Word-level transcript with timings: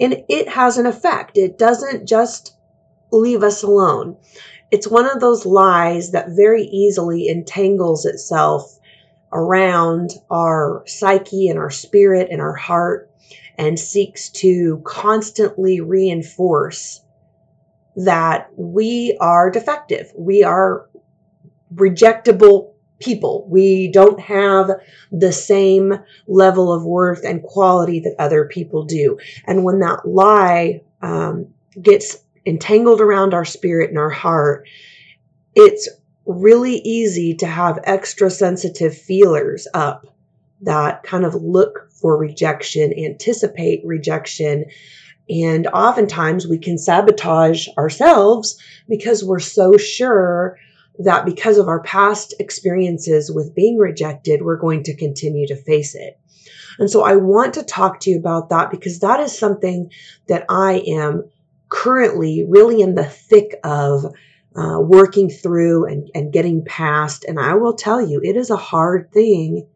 And 0.00 0.24
it 0.28 0.48
has 0.48 0.78
an 0.78 0.86
effect. 0.86 1.38
It 1.38 1.56
doesn't 1.56 2.06
just 2.06 2.56
leave 3.12 3.42
us 3.42 3.62
alone. 3.62 4.16
It's 4.70 4.88
one 4.88 5.06
of 5.08 5.20
those 5.20 5.46
lies 5.46 6.10
that 6.10 6.30
very 6.30 6.64
easily 6.64 7.28
entangles 7.28 8.04
itself 8.04 8.78
around 9.32 10.10
our 10.30 10.82
psyche 10.86 11.48
and 11.48 11.58
our 11.58 11.70
spirit 11.70 12.28
and 12.30 12.40
our 12.40 12.54
heart 12.54 13.10
and 13.56 13.78
seeks 13.78 14.30
to 14.30 14.82
constantly 14.84 15.80
reinforce 15.80 17.00
that 17.96 18.50
we 18.56 19.16
are 19.20 19.50
defective. 19.50 20.12
We 20.16 20.42
are 20.42 20.88
rejectable 21.72 22.73
people. 23.00 23.46
We 23.48 23.90
don't 23.90 24.20
have 24.20 24.70
the 25.10 25.32
same 25.32 25.94
level 26.26 26.72
of 26.72 26.84
worth 26.84 27.24
and 27.24 27.42
quality 27.42 28.00
that 28.00 28.16
other 28.18 28.46
people 28.46 28.84
do. 28.84 29.18
And 29.46 29.64
when 29.64 29.80
that 29.80 30.06
lie 30.06 30.82
um, 31.02 31.48
gets 31.80 32.18
entangled 32.46 33.00
around 33.00 33.34
our 33.34 33.44
spirit 33.44 33.90
and 33.90 33.98
our 33.98 34.10
heart, 34.10 34.68
it's 35.54 35.88
really 36.26 36.76
easy 36.76 37.34
to 37.34 37.46
have 37.46 37.80
extra 37.84 38.30
sensitive 38.30 38.96
feelers 38.96 39.68
up 39.74 40.06
that 40.62 41.02
kind 41.02 41.24
of 41.24 41.34
look 41.34 41.90
for 41.90 42.16
rejection, 42.16 42.92
anticipate 42.98 43.82
rejection. 43.84 44.64
And 45.28 45.66
oftentimes 45.68 46.46
we 46.46 46.58
can 46.58 46.78
sabotage 46.78 47.68
ourselves 47.76 48.60
because 48.88 49.24
we're 49.24 49.40
so 49.40 49.76
sure 49.76 50.58
that 50.98 51.24
because 51.24 51.58
of 51.58 51.68
our 51.68 51.82
past 51.82 52.34
experiences 52.38 53.30
with 53.30 53.54
being 53.54 53.78
rejected, 53.78 54.42
we're 54.42 54.58
going 54.58 54.84
to 54.84 54.96
continue 54.96 55.46
to 55.46 55.56
face 55.56 55.94
it. 55.94 56.18
And 56.78 56.90
so 56.90 57.02
I 57.02 57.16
want 57.16 57.54
to 57.54 57.62
talk 57.62 58.00
to 58.00 58.10
you 58.10 58.18
about 58.18 58.50
that 58.50 58.70
because 58.70 59.00
that 59.00 59.20
is 59.20 59.36
something 59.36 59.90
that 60.28 60.44
I 60.48 60.82
am 60.86 61.30
currently 61.68 62.44
really 62.48 62.80
in 62.80 62.94
the 62.94 63.04
thick 63.04 63.58
of 63.64 64.14
uh, 64.56 64.78
working 64.80 65.28
through 65.28 65.86
and, 65.86 66.10
and 66.14 66.32
getting 66.32 66.64
past. 66.64 67.24
And 67.24 67.38
I 67.38 67.54
will 67.54 67.74
tell 67.74 68.00
you, 68.00 68.20
it 68.22 68.36
is 68.36 68.50
a 68.50 68.56
hard 68.56 69.12
thing 69.12 69.66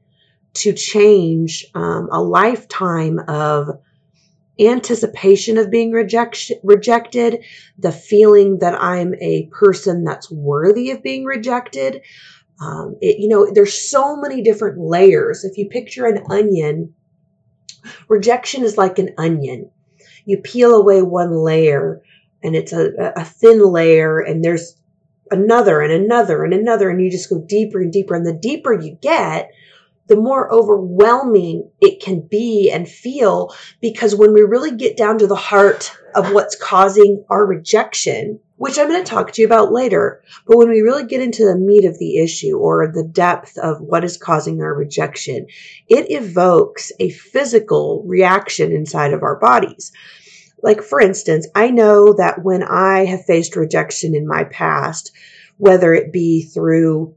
to 0.54 0.72
change 0.72 1.66
um, 1.74 2.08
a 2.10 2.22
lifetime 2.22 3.18
of 3.28 3.80
anticipation 4.60 5.58
of 5.58 5.70
being 5.70 5.92
rejection, 5.92 6.58
rejected, 6.62 7.44
the 7.78 7.92
feeling 7.92 8.58
that 8.58 8.80
I'm 8.80 9.14
a 9.20 9.48
person 9.52 10.04
that's 10.04 10.30
worthy 10.30 10.90
of 10.90 11.02
being 11.02 11.24
rejected. 11.24 12.02
Um, 12.60 12.96
it, 13.00 13.18
you 13.20 13.28
know, 13.28 13.50
there's 13.52 13.88
so 13.90 14.16
many 14.16 14.42
different 14.42 14.78
layers. 14.78 15.44
If 15.44 15.58
you 15.58 15.68
picture 15.68 16.06
an 16.06 16.24
onion, 16.28 16.94
rejection 18.08 18.64
is 18.64 18.76
like 18.76 18.98
an 18.98 19.10
onion. 19.16 19.70
You 20.24 20.38
peel 20.38 20.74
away 20.74 21.02
one 21.02 21.32
layer 21.32 22.02
and 22.42 22.56
it's 22.56 22.72
a, 22.72 23.12
a 23.16 23.24
thin 23.24 23.64
layer 23.64 24.18
and 24.18 24.44
there's 24.44 24.76
another 25.30 25.80
and 25.80 25.92
another 25.92 26.44
and 26.44 26.52
another 26.52 26.90
and 26.90 27.00
you 27.00 27.10
just 27.10 27.30
go 27.30 27.44
deeper 27.46 27.80
and 27.80 27.92
deeper. 27.92 28.14
And 28.14 28.26
the 28.26 28.32
deeper 28.32 28.72
you 28.72 28.98
get, 29.00 29.50
the 30.08 30.16
more 30.16 30.52
overwhelming 30.52 31.70
it 31.80 32.02
can 32.02 32.20
be 32.20 32.70
and 32.70 32.88
feel 32.88 33.54
because 33.80 34.14
when 34.14 34.32
we 34.32 34.40
really 34.40 34.74
get 34.74 34.96
down 34.96 35.18
to 35.18 35.26
the 35.26 35.36
heart 35.36 35.96
of 36.14 36.32
what's 36.32 36.56
causing 36.56 37.24
our 37.30 37.46
rejection, 37.46 38.40
which 38.56 38.78
I'm 38.78 38.88
going 38.88 39.04
to 39.04 39.08
talk 39.08 39.32
to 39.32 39.42
you 39.42 39.46
about 39.46 39.72
later, 39.72 40.22
but 40.46 40.56
when 40.56 40.70
we 40.70 40.80
really 40.80 41.04
get 41.04 41.20
into 41.20 41.44
the 41.44 41.56
meat 41.56 41.84
of 41.84 41.98
the 41.98 42.18
issue 42.18 42.56
or 42.56 42.90
the 42.90 43.04
depth 43.04 43.58
of 43.58 43.80
what 43.80 44.02
is 44.02 44.16
causing 44.16 44.60
our 44.62 44.74
rejection, 44.74 45.46
it 45.86 46.10
evokes 46.10 46.90
a 46.98 47.10
physical 47.10 48.02
reaction 48.06 48.72
inside 48.72 49.12
of 49.12 49.22
our 49.22 49.38
bodies. 49.38 49.92
Like, 50.62 50.82
for 50.82 51.00
instance, 51.00 51.46
I 51.54 51.70
know 51.70 52.14
that 52.14 52.42
when 52.42 52.62
I 52.62 53.04
have 53.04 53.26
faced 53.26 53.54
rejection 53.54 54.14
in 54.14 54.26
my 54.26 54.44
past, 54.44 55.12
whether 55.58 55.92
it 55.92 56.12
be 56.12 56.42
through 56.42 57.14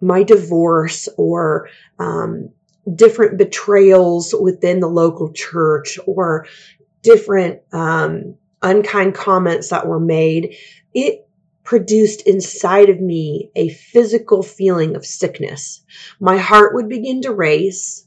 my 0.00 0.22
divorce 0.22 1.08
or 1.16 1.68
um, 1.98 2.50
different 2.94 3.38
betrayals 3.38 4.34
within 4.38 4.80
the 4.80 4.88
local 4.88 5.32
church 5.32 5.98
or 6.06 6.46
different 7.02 7.60
um, 7.72 8.36
unkind 8.62 9.14
comments 9.14 9.70
that 9.70 9.86
were 9.86 10.00
made, 10.00 10.56
it 10.94 11.28
produced 11.64 12.22
inside 12.26 12.88
of 12.88 13.00
me 13.00 13.50
a 13.54 13.68
physical 13.68 14.42
feeling 14.42 14.96
of 14.96 15.04
sickness. 15.04 15.84
My 16.18 16.38
heart 16.38 16.74
would 16.74 16.88
begin 16.88 17.22
to 17.22 17.32
race. 17.32 18.06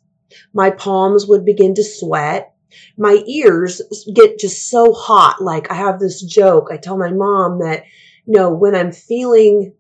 My 0.54 0.72
palms 0.72 1.28
would 1.28 1.46
begin 1.46 1.76
to 1.76 1.84
sweat. 1.84 2.54
My 2.98 3.22
ears 3.28 3.82
get 4.16 4.40
just 4.40 4.70
so 4.70 4.94
hot. 4.94 5.42
Like 5.42 5.70
I 5.70 5.76
have 5.76 6.00
this 6.00 6.22
joke. 6.22 6.70
I 6.72 6.78
tell 6.78 6.98
my 6.98 7.12
mom 7.12 7.60
that, 7.60 7.84
you 8.26 8.34
know, 8.34 8.52
when 8.54 8.74
I'm 8.74 8.92
feeling 8.92 9.74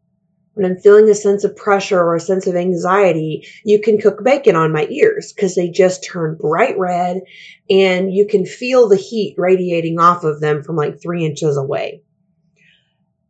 when 0.54 0.66
I'm 0.66 0.78
feeling 0.78 1.10
a 1.10 1.16
sense 1.16 1.44
of 1.44 1.56
pressure 1.56 2.00
or 2.00 2.16
a 2.16 2.20
sense 2.20 2.46
of 2.46 2.56
anxiety, 2.56 3.48
you 3.64 3.80
can 3.82 4.00
cook 4.00 4.24
bacon 4.24 4.56
on 4.56 4.74
my 4.74 4.86
ears 4.90 5.32
because 5.32 5.56
they 5.56 5.70
just 5.70 6.04
turn 6.04 6.38
bright 6.40 6.78
red 6.78 7.22
and 7.70 8.14
you 8.14 8.28
can 8.28 8.46
feel 8.46 8.90
the 8.90 8.98
heat 8.98 9.36
radiating 9.38 10.00
off 10.00 10.24
of 10.24 10.42
them 10.42 10.64
from 10.64 10.76
like 10.76 11.02
three 11.02 11.26
inches 11.26 11.58
away. 11.58 12.04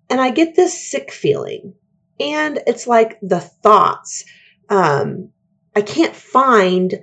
And 0.10 0.20
I 0.20 0.32
get 0.32 0.56
this 0.56 0.90
sick 0.90 1.12
feeling. 1.12 1.76
And 2.20 2.60
it's 2.68 2.88
like 2.88 3.18
the 3.22 3.40
thoughts. 3.40 4.26
Um, 4.70 5.30
I 5.76 5.82
can't 5.82 6.16
find 6.16 6.94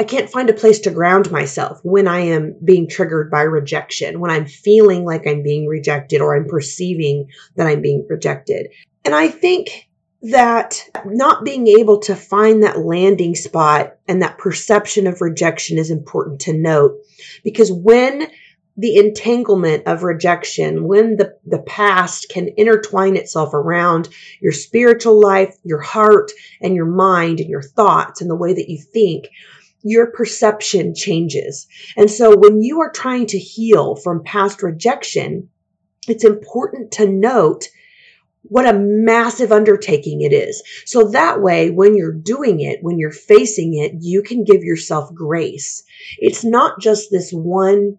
I 0.00 0.04
can't 0.04 0.30
find 0.30 0.50
a 0.50 0.54
place 0.54 0.80
to 0.80 0.90
ground 0.90 1.30
myself 1.30 1.78
when 1.84 2.08
I 2.08 2.20
am 2.20 2.56
being 2.64 2.88
triggered 2.88 3.30
by 3.30 3.42
rejection, 3.42 4.18
when 4.18 4.32
I'm 4.32 4.46
feeling 4.46 5.04
like 5.04 5.28
I'm 5.28 5.44
being 5.44 5.68
rejected 5.68 6.20
or 6.20 6.34
I'm 6.34 6.48
perceiving 6.48 7.28
that 7.56 7.68
I'm 7.68 7.82
being 7.82 8.04
rejected. 8.08 8.68
And 9.04 9.14
I 9.14 9.28
think 9.28 9.88
that 10.22 10.88
not 11.04 11.44
being 11.44 11.66
able 11.66 11.98
to 11.98 12.14
find 12.14 12.62
that 12.62 12.78
landing 12.78 13.34
spot 13.34 13.96
and 14.06 14.22
that 14.22 14.38
perception 14.38 15.06
of 15.06 15.20
rejection 15.20 15.78
is 15.78 15.90
important 15.90 16.40
to 16.42 16.52
note 16.52 16.96
because 17.42 17.72
when 17.72 18.30
the 18.76 18.96
entanglement 18.96 19.86
of 19.86 20.02
rejection, 20.02 20.86
when 20.86 21.16
the, 21.16 21.36
the 21.44 21.58
past 21.58 22.28
can 22.30 22.48
intertwine 22.56 23.16
itself 23.16 23.52
around 23.52 24.08
your 24.40 24.52
spiritual 24.52 25.20
life, 25.20 25.56
your 25.62 25.80
heart, 25.80 26.30
and 26.60 26.74
your 26.74 26.86
mind, 26.86 27.40
and 27.40 27.50
your 27.50 27.62
thoughts, 27.62 28.20
and 28.20 28.30
the 28.30 28.36
way 28.36 28.54
that 28.54 28.70
you 28.70 28.78
think, 28.78 29.28
your 29.82 30.10
perception 30.12 30.94
changes. 30.94 31.66
And 31.96 32.10
so 32.10 32.34
when 32.36 32.62
you 32.62 32.80
are 32.80 32.90
trying 32.90 33.26
to 33.26 33.38
heal 33.38 33.96
from 33.96 34.24
past 34.24 34.62
rejection, 34.62 35.50
it's 36.08 36.24
important 36.24 36.92
to 36.92 37.08
note 37.08 37.66
what 38.42 38.66
a 38.66 38.78
massive 38.78 39.52
undertaking 39.52 40.22
it 40.22 40.32
is. 40.32 40.62
So 40.84 41.10
that 41.10 41.40
way, 41.40 41.70
when 41.70 41.96
you're 41.96 42.12
doing 42.12 42.60
it, 42.60 42.82
when 42.82 42.98
you're 42.98 43.12
facing 43.12 43.74
it, 43.74 43.92
you 44.00 44.22
can 44.22 44.44
give 44.44 44.62
yourself 44.62 45.14
grace. 45.14 45.84
It's 46.18 46.44
not 46.44 46.80
just 46.80 47.10
this 47.10 47.30
one 47.30 47.98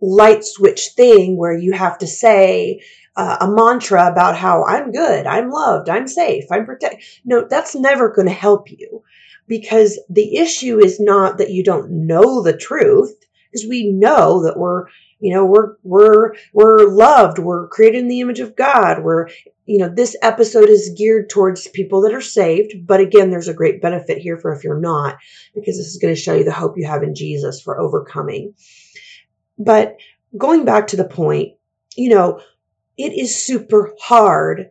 light 0.00 0.44
switch 0.44 0.90
thing 0.96 1.36
where 1.36 1.56
you 1.56 1.72
have 1.72 1.98
to 1.98 2.06
say 2.06 2.82
uh, 3.16 3.38
a 3.40 3.50
mantra 3.50 4.06
about 4.06 4.36
how 4.36 4.64
I'm 4.64 4.92
good, 4.92 5.26
I'm 5.26 5.50
loved, 5.50 5.88
I'm 5.88 6.06
safe, 6.06 6.44
I'm 6.50 6.64
protected. 6.64 7.02
No, 7.24 7.46
that's 7.48 7.74
never 7.74 8.10
going 8.10 8.28
to 8.28 8.32
help 8.34 8.70
you 8.70 9.02
because 9.46 10.00
the 10.08 10.36
issue 10.36 10.78
is 10.78 11.00
not 11.00 11.38
that 11.38 11.50
you 11.50 11.64
don't 11.64 12.06
know 12.06 12.42
the 12.42 12.56
truth 12.56 13.14
because 13.50 13.68
we 13.68 13.90
know 13.90 14.42
that 14.44 14.58
we're 14.58 14.86
you 15.18 15.34
know 15.34 15.44
we're 15.44 15.76
we're 15.82 16.34
we're 16.52 16.88
loved. 16.88 17.38
We're 17.38 17.68
created 17.68 17.98
in 17.98 18.08
the 18.08 18.20
image 18.20 18.40
of 18.40 18.56
god. 18.56 19.02
We're 19.02 19.28
you 19.66 19.78
know 19.78 19.88
this 19.88 20.16
episode 20.22 20.68
is 20.68 20.94
geared 20.96 21.30
towards 21.30 21.68
people 21.68 22.00
that 22.02 22.14
are 22.14 22.20
saved. 22.20 22.86
But 22.86 23.00
again 23.00 23.30
there's 23.30 23.48
a 23.48 23.54
great 23.54 23.82
benefit 23.82 24.18
here 24.18 24.38
for 24.38 24.52
if 24.52 24.64
you're 24.64 24.80
not 24.80 25.18
because 25.54 25.76
this 25.76 25.86
is 25.86 25.98
going 26.00 26.14
to 26.14 26.20
show 26.20 26.34
you 26.34 26.44
the 26.44 26.52
hope 26.52 26.74
you 26.76 26.86
have 26.86 27.02
in 27.02 27.14
jesus 27.14 27.60
for 27.60 27.80
overcoming. 27.80 28.54
But 29.58 29.96
going 30.36 30.64
back 30.64 30.88
to 30.88 30.96
the 30.96 31.04
point 31.04 31.54
you 31.96 32.08
know 32.08 32.40
it 32.96 33.12
is 33.12 33.44
super 33.44 33.94
hard 34.00 34.70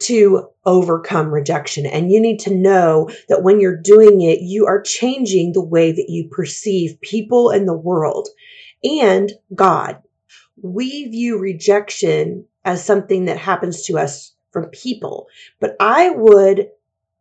to 0.00 0.48
overcome 0.64 1.32
rejection. 1.32 1.86
And 1.86 2.10
you 2.10 2.20
need 2.20 2.40
to 2.40 2.54
know 2.54 3.10
that 3.28 3.42
when 3.42 3.60
you're 3.60 3.80
doing 3.80 4.20
it, 4.22 4.40
you 4.40 4.66
are 4.66 4.82
changing 4.82 5.52
the 5.52 5.64
way 5.64 5.92
that 5.92 6.08
you 6.08 6.28
perceive 6.28 7.00
people 7.00 7.50
in 7.50 7.66
the 7.66 7.76
world 7.76 8.28
and 8.82 9.32
God. 9.54 10.02
We 10.62 11.08
view 11.08 11.38
rejection 11.38 12.46
as 12.64 12.84
something 12.84 13.26
that 13.26 13.38
happens 13.38 13.82
to 13.86 13.98
us 13.98 14.32
from 14.52 14.70
people, 14.70 15.26
but 15.60 15.76
I 15.80 16.10
would 16.10 16.68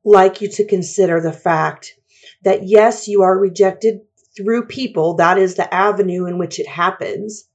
like 0.04 0.42
you 0.42 0.50
to 0.50 0.66
consider 0.66 1.20
the 1.20 1.34
fact 1.34 1.96
that 2.44 2.68
yes, 2.68 3.08
you 3.08 3.22
are 3.22 3.38
rejected 3.38 4.02
through 4.36 4.68
people. 4.68 5.16
That 5.16 5.38
is 5.38 5.56
the 5.56 5.74
avenue 5.74 6.25
in 6.25 6.38
which 6.38 6.60
it 6.60 6.68
happens. 6.68 7.48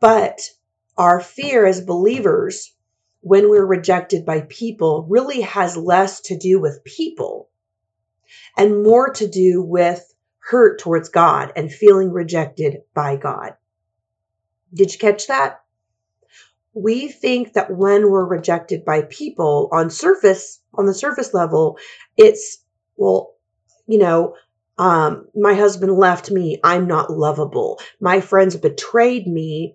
But 0.00 0.50
our 0.96 1.20
fear 1.20 1.66
as 1.66 1.80
believers 1.80 2.72
when 3.26 3.50
we're 3.50 3.66
rejected 3.66 4.24
by 4.24 4.42
people 4.42 5.04
really 5.08 5.40
has 5.40 5.76
less 5.76 6.20
to 6.20 6.38
do 6.38 6.60
with 6.60 6.84
people 6.84 7.50
and 8.56 8.84
more 8.84 9.10
to 9.10 9.26
do 9.26 9.60
with 9.60 10.14
hurt 10.38 10.78
towards 10.78 11.08
God 11.08 11.52
and 11.56 11.72
feeling 11.72 12.12
rejected 12.12 12.82
by 12.94 13.16
God. 13.16 13.54
Did 14.72 14.92
you 14.92 15.00
catch 15.00 15.26
that? 15.26 15.64
We 16.72 17.08
think 17.08 17.54
that 17.54 17.76
when 17.76 18.12
we're 18.12 18.24
rejected 18.24 18.84
by 18.84 19.02
people 19.02 19.70
on 19.72 19.90
surface, 19.90 20.60
on 20.74 20.86
the 20.86 20.94
surface 20.94 21.34
level, 21.34 21.78
it's, 22.16 22.58
well, 22.96 23.34
you 23.88 23.98
know, 23.98 24.36
um, 24.78 25.26
my 25.34 25.54
husband 25.54 25.92
left 25.94 26.30
me. 26.30 26.60
I'm 26.62 26.86
not 26.86 27.10
lovable. 27.10 27.80
My 28.00 28.20
friends 28.20 28.56
betrayed 28.56 29.26
me. 29.26 29.74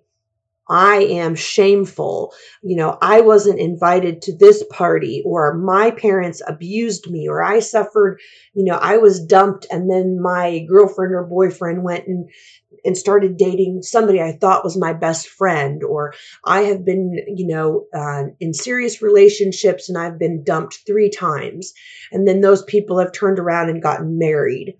I 0.68 0.98
am 0.98 1.34
shameful. 1.34 2.32
You 2.62 2.76
know, 2.76 2.96
I 3.02 3.20
wasn't 3.20 3.58
invited 3.58 4.22
to 4.22 4.36
this 4.36 4.64
party, 4.70 5.22
or 5.26 5.54
my 5.54 5.90
parents 5.90 6.40
abused 6.46 7.10
me, 7.10 7.28
or 7.28 7.42
I 7.42 7.60
suffered, 7.60 8.20
you 8.54 8.64
know, 8.64 8.76
I 8.76 8.98
was 8.98 9.24
dumped, 9.24 9.66
and 9.70 9.90
then 9.90 10.20
my 10.20 10.60
girlfriend 10.68 11.14
or 11.14 11.24
boyfriend 11.24 11.82
went 11.82 12.06
and 12.06 12.28
and 12.84 12.96
started 12.96 13.36
dating 13.36 13.80
somebody 13.82 14.20
I 14.20 14.32
thought 14.32 14.64
was 14.64 14.76
my 14.76 14.92
best 14.92 15.28
friend, 15.28 15.84
or 15.84 16.14
I 16.44 16.62
have 16.62 16.84
been, 16.84 17.14
you 17.28 17.46
know, 17.46 17.86
uh, 17.94 18.30
in 18.40 18.54
serious 18.54 19.02
relationships 19.02 19.88
and 19.88 19.96
I've 19.96 20.18
been 20.18 20.42
dumped 20.42 20.80
three 20.86 21.10
times, 21.10 21.72
and 22.10 22.26
then 22.26 22.40
those 22.40 22.62
people 22.64 22.98
have 22.98 23.12
turned 23.12 23.38
around 23.38 23.68
and 23.68 23.82
gotten 23.82 24.18
married. 24.18 24.76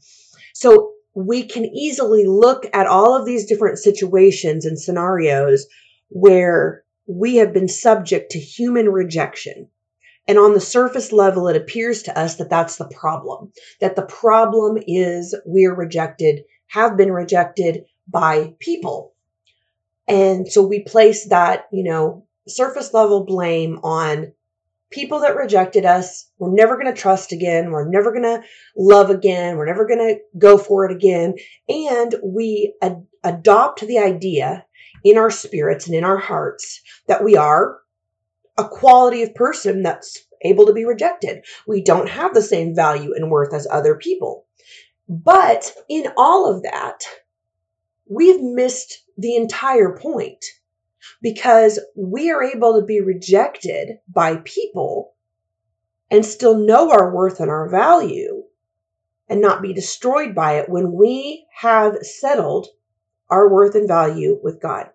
So 0.55 0.93
we 1.15 1.45
can 1.45 1.65
easily 1.67 2.27
look 2.27 2.67
at 2.73 2.87
all 2.87 3.15
of 3.15 3.27
these 3.27 3.47
different 3.47 3.79
situations 3.79 4.65
and 4.65 4.79
scenarios 4.79 5.67
where 6.09 6.85
we 7.07 7.37
have 7.37 7.53
been 7.53 7.69
subject 7.69 8.33
to 8.33 8.39
human 8.39 8.89
rejection. 8.89 9.69
And 10.29 10.39
on 10.39 10.55
the 10.55 10.61
surface 10.61 11.13
level, 11.13 11.49
it 11.49 11.57
appears 11.57 12.05
to 12.05 12.19
us 12.19 12.37
that 12.37 12.49
that's 12.49 12.77
the 12.77 12.89
problem, 12.89 13.53
that 13.81 13.97
the 13.97 14.07
problem 14.07 14.79
is 14.87 15.35
we're 15.45 15.75
rejected, 15.75 16.45
have 16.69 16.97
been 16.97 17.11
rejected 17.13 17.85
by 18.09 18.55
people. 18.61 19.15
And 20.07 20.51
so 20.51 20.63
we 20.63 20.81
place 20.81 21.29
that, 21.29 21.67
you 21.73 21.83
know, 21.83 22.27
surface 22.47 22.95
level 22.95 23.25
blame 23.25 23.81
on 23.83 24.33
people 24.93 25.21
that 25.21 25.37
rejected 25.37 25.85
us, 25.85 26.31
we're 26.39 26.55
never 26.55 26.77
going 26.77 26.93
to 26.93 27.01
trust 27.01 27.33
again. 27.33 27.71
We're 27.71 27.89
never 27.89 28.13
going 28.13 28.23
to 28.23 28.43
love 28.77 29.11
again. 29.11 29.57
We're 29.57 29.67
never 29.67 29.87
going 29.87 29.99
to 29.99 30.39
go 30.39 30.57
for 30.59 30.85
it 30.85 30.95
again. 30.95 31.35
And 31.69 32.15
we 32.23 32.75
ad- 32.81 33.07
adopt 33.25 33.81
the 33.81 33.99
idea 33.99 34.67
in 35.05 35.19
our 35.19 35.31
spirits 35.31 35.87
and 35.87 35.97
in 35.97 36.05
our 36.05 36.19
hearts 36.19 36.81
that 37.09 37.25
we 37.25 37.37
are 37.37 37.79
a 38.59 38.69
quality 38.69 39.23
of 39.23 39.35
person 39.35 39.83
that's 39.83 40.19
able 40.45 40.67
to 40.67 40.73
be 40.73 40.85
rejected. 40.85 41.45
We 41.67 41.83
don't 41.83 42.09
have 42.09 42.35
the 42.35 42.43
same 42.43 42.75
value 42.75 43.13
and 43.15 43.31
worth 43.31 43.55
as 43.55 43.67
other 43.71 43.97
people. 43.97 44.47
But 45.09 45.73
in 45.89 46.07
all 46.17 46.53
of 46.53 46.63
that, 46.63 47.05
we've 48.09 48.41
missed 48.41 49.05
the 49.17 49.37
entire 49.37 49.97
point 49.97 50.45
because 51.23 51.79
we 51.97 52.31
are 52.31 52.43
able 52.43 52.79
to 52.79 52.85
be 52.85 53.01
rejected 53.01 53.99
by 54.09 54.43
people 54.45 55.15
and 56.11 56.27
still 56.27 56.59
know 56.59 56.91
our 56.91 57.15
worth 57.15 57.41
and 57.41 57.49
our 57.49 57.71
value 57.71 58.43
and 59.29 59.41
not 59.41 59.63
be 59.63 59.73
destroyed 59.73 60.35
by 60.35 60.59
it 60.59 60.69
when 60.69 60.93
we 60.93 61.47
have 61.57 61.97
settled 62.03 62.67
our 63.31 63.49
worth 63.49 63.75
and 63.75 63.89
value 63.89 64.39
with 64.43 64.61
God. 64.61 64.91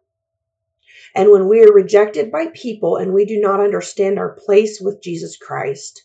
And 1.15 1.31
when 1.31 1.47
we 1.47 1.63
are 1.63 1.74
rejected 1.74 2.31
by 2.31 2.47
people 2.53 2.97
and 2.97 3.13
we 3.13 3.25
do 3.25 3.39
not 3.39 3.62
understand 3.62 4.19
our 4.19 4.33
place 4.33 4.79
with 4.79 5.01
Jesus 5.01 5.38
Christ 5.38 6.03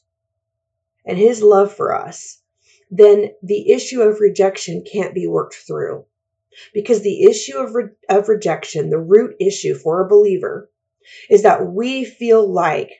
and 1.04 1.18
his 1.18 1.42
love 1.42 1.74
for 1.74 1.94
us, 1.94 2.40
then 2.90 3.34
the 3.42 3.72
issue 3.72 4.00
of 4.00 4.20
rejection 4.20 4.84
can't 4.90 5.14
be 5.14 5.26
worked 5.26 5.56
through. 5.56 6.06
Because 6.72 7.02
the 7.02 7.24
issue 7.24 7.58
of, 7.58 7.74
re- 7.74 7.90
of 8.08 8.28
rejection, 8.28 8.90
the 8.90 8.98
root 8.98 9.36
issue 9.40 9.74
for 9.74 10.00
a 10.00 10.08
believer, 10.08 10.70
is 11.28 11.42
that 11.42 11.66
we 11.66 12.04
feel 12.04 12.50
like 12.50 12.90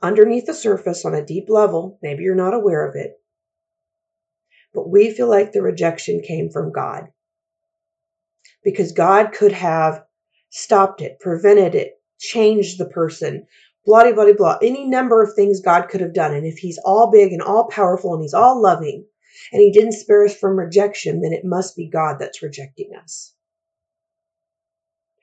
underneath 0.00 0.46
the 0.46 0.54
surface 0.54 1.04
on 1.04 1.14
a 1.14 1.24
deep 1.24 1.48
level, 1.48 1.98
maybe 2.02 2.22
you're 2.22 2.34
not 2.34 2.54
aware 2.54 2.86
of 2.88 2.96
it, 2.96 3.20
but 4.74 4.88
we 4.88 5.10
feel 5.10 5.28
like 5.28 5.52
the 5.52 5.62
rejection 5.62 6.20
came 6.20 6.50
from 6.50 6.72
God. 6.72 7.08
Because 8.64 8.92
God 8.92 9.32
could 9.32 9.52
have 9.52 10.04
stopped 10.50 11.00
it, 11.00 11.18
prevented 11.20 11.74
it, 11.74 12.00
changed 12.18 12.78
the 12.78 12.86
person, 12.86 13.46
blah, 13.84 14.10
blah, 14.12 14.32
blah, 14.32 14.58
any 14.62 14.86
number 14.86 15.22
of 15.22 15.34
things 15.34 15.60
God 15.60 15.88
could 15.88 16.00
have 16.00 16.14
done. 16.14 16.34
And 16.34 16.46
if 16.46 16.58
He's 16.58 16.78
all 16.84 17.10
big 17.10 17.32
and 17.32 17.42
all 17.42 17.68
powerful 17.68 18.14
and 18.14 18.22
He's 18.22 18.34
all 18.34 18.60
loving, 18.60 19.06
and 19.52 19.60
he 19.60 19.70
didn't 19.70 19.92
spare 19.92 20.24
us 20.24 20.34
from 20.34 20.58
rejection, 20.58 21.20
then 21.20 21.32
it 21.32 21.44
must 21.44 21.76
be 21.76 21.88
God 21.88 22.18
that's 22.18 22.42
rejecting 22.42 22.90
us. 23.00 23.34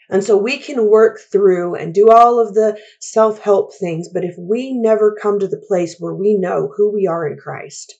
And 0.10 0.24
so 0.24 0.38
we 0.38 0.58
can 0.58 0.90
work 0.90 1.20
through 1.32 1.76
and 1.76 1.94
do 1.94 2.10
all 2.10 2.40
of 2.40 2.54
the 2.54 2.80
self 3.00 3.40
help 3.40 3.74
things, 3.76 4.10
but 4.10 4.24
if 4.24 4.36
we 4.38 4.74
never 4.74 5.16
come 5.20 5.40
to 5.40 5.48
the 5.48 5.64
place 5.68 5.98
where 6.00 6.16
we 6.16 6.36
know 6.36 6.72
who 6.76 6.92
we 6.92 7.06
are 7.06 7.28
in 7.28 7.38
Christ, 7.38 8.00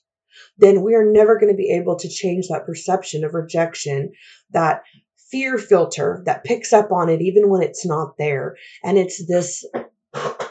then 0.58 0.82
we 0.82 0.94
are 0.94 1.04
never 1.04 1.38
going 1.38 1.52
to 1.52 1.56
be 1.56 1.72
able 1.72 1.96
to 1.96 2.08
change 2.08 2.48
that 2.48 2.66
perception 2.66 3.24
of 3.24 3.34
rejection, 3.34 4.12
that 4.50 4.82
fear 5.30 5.58
filter 5.58 6.22
that 6.26 6.44
picks 6.44 6.72
up 6.72 6.90
on 6.90 7.08
it 7.08 7.20
even 7.20 7.48
when 7.48 7.62
it's 7.62 7.86
not 7.86 8.18
there. 8.18 8.56
And 8.82 8.98
it's 8.98 9.24
this 9.28 9.64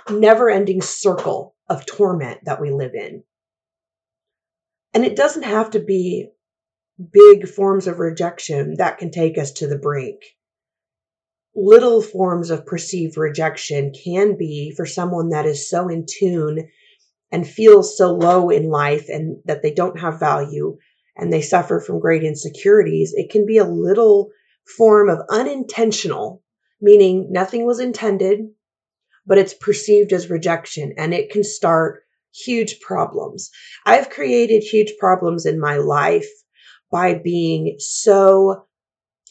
never 0.09 0.50
ending 0.50 0.81
circle 0.81 1.55
of 1.67 1.86
torment 1.86 2.39
that 2.45 2.62
we 2.62 2.71
live 2.71 2.93
in. 2.93 3.24
And 4.93 5.05
it 5.05 5.15
doesn't 5.15 5.43
have 5.43 5.72
to 5.72 5.79
be 5.79 6.29
big 7.12 7.48
forms 7.48 7.88
of 7.88 8.00
rejection 8.00 8.75
that 8.77 8.98
can 8.98 9.12
take 9.12 9.38
us 9.38 9.51
to 9.53 9.67
the 9.67 9.77
brink. 9.77 10.22
Little 11.55 12.01
forms 12.01 12.50
of 12.50 12.65
perceived 12.65 13.17
rejection 13.17 13.93
can 13.93 14.38
be 14.38 14.74
for 14.75 14.86
someone 14.86 15.29
that 15.29 15.46
is 15.46 15.69
so 15.69 15.88
in 15.89 16.05
tune 16.08 16.69
and 17.31 17.48
feels 17.48 17.98
so 17.98 18.13
low 18.13 18.50
in 18.50 18.69
life 18.69 19.08
and 19.10 19.38
that 19.46 19.62
they 19.62 19.72
don't 19.72 20.00
have 20.00 20.19
value 20.19 20.77
and 21.15 21.31
they 21.31 21.41
suffer 21.41 21.79
from 21.79 22.00
great 22.00 22.24
insecurities. 22.24 23.13
It 23.15 23.29
can 23.29 23.46
be 23.46 23.58
a 23.58 23.65
little 23.65 24.31
form 24.77 25.10
of 25.10 25.19
unintentional, 25.29 26.43
meaning 26.81 27.27
nothing 27.31 27.65
was 27.65 27.79
intended, 27.79 28.39
but 29.25 29.38
it's 29.38 29.53
perceived 29.53 30.13
as 30.13 30.29
rejection 30.29 30.93
and 30.98 31.13
it 31.13 31.29
can 31.29 31.43
start 31.43 32.03
huge 32.33 32.79
problems. 32.79 33.50
I've 33.86 34.09
created 34.09 34.63
huge 34.63 34.93
problems 35.00 35.45
in 35.45 35.59
my 35.59 35.77
life 35.77 36.27
by 36.91 37.15
being 37.15 37.75
so 37.79 38.65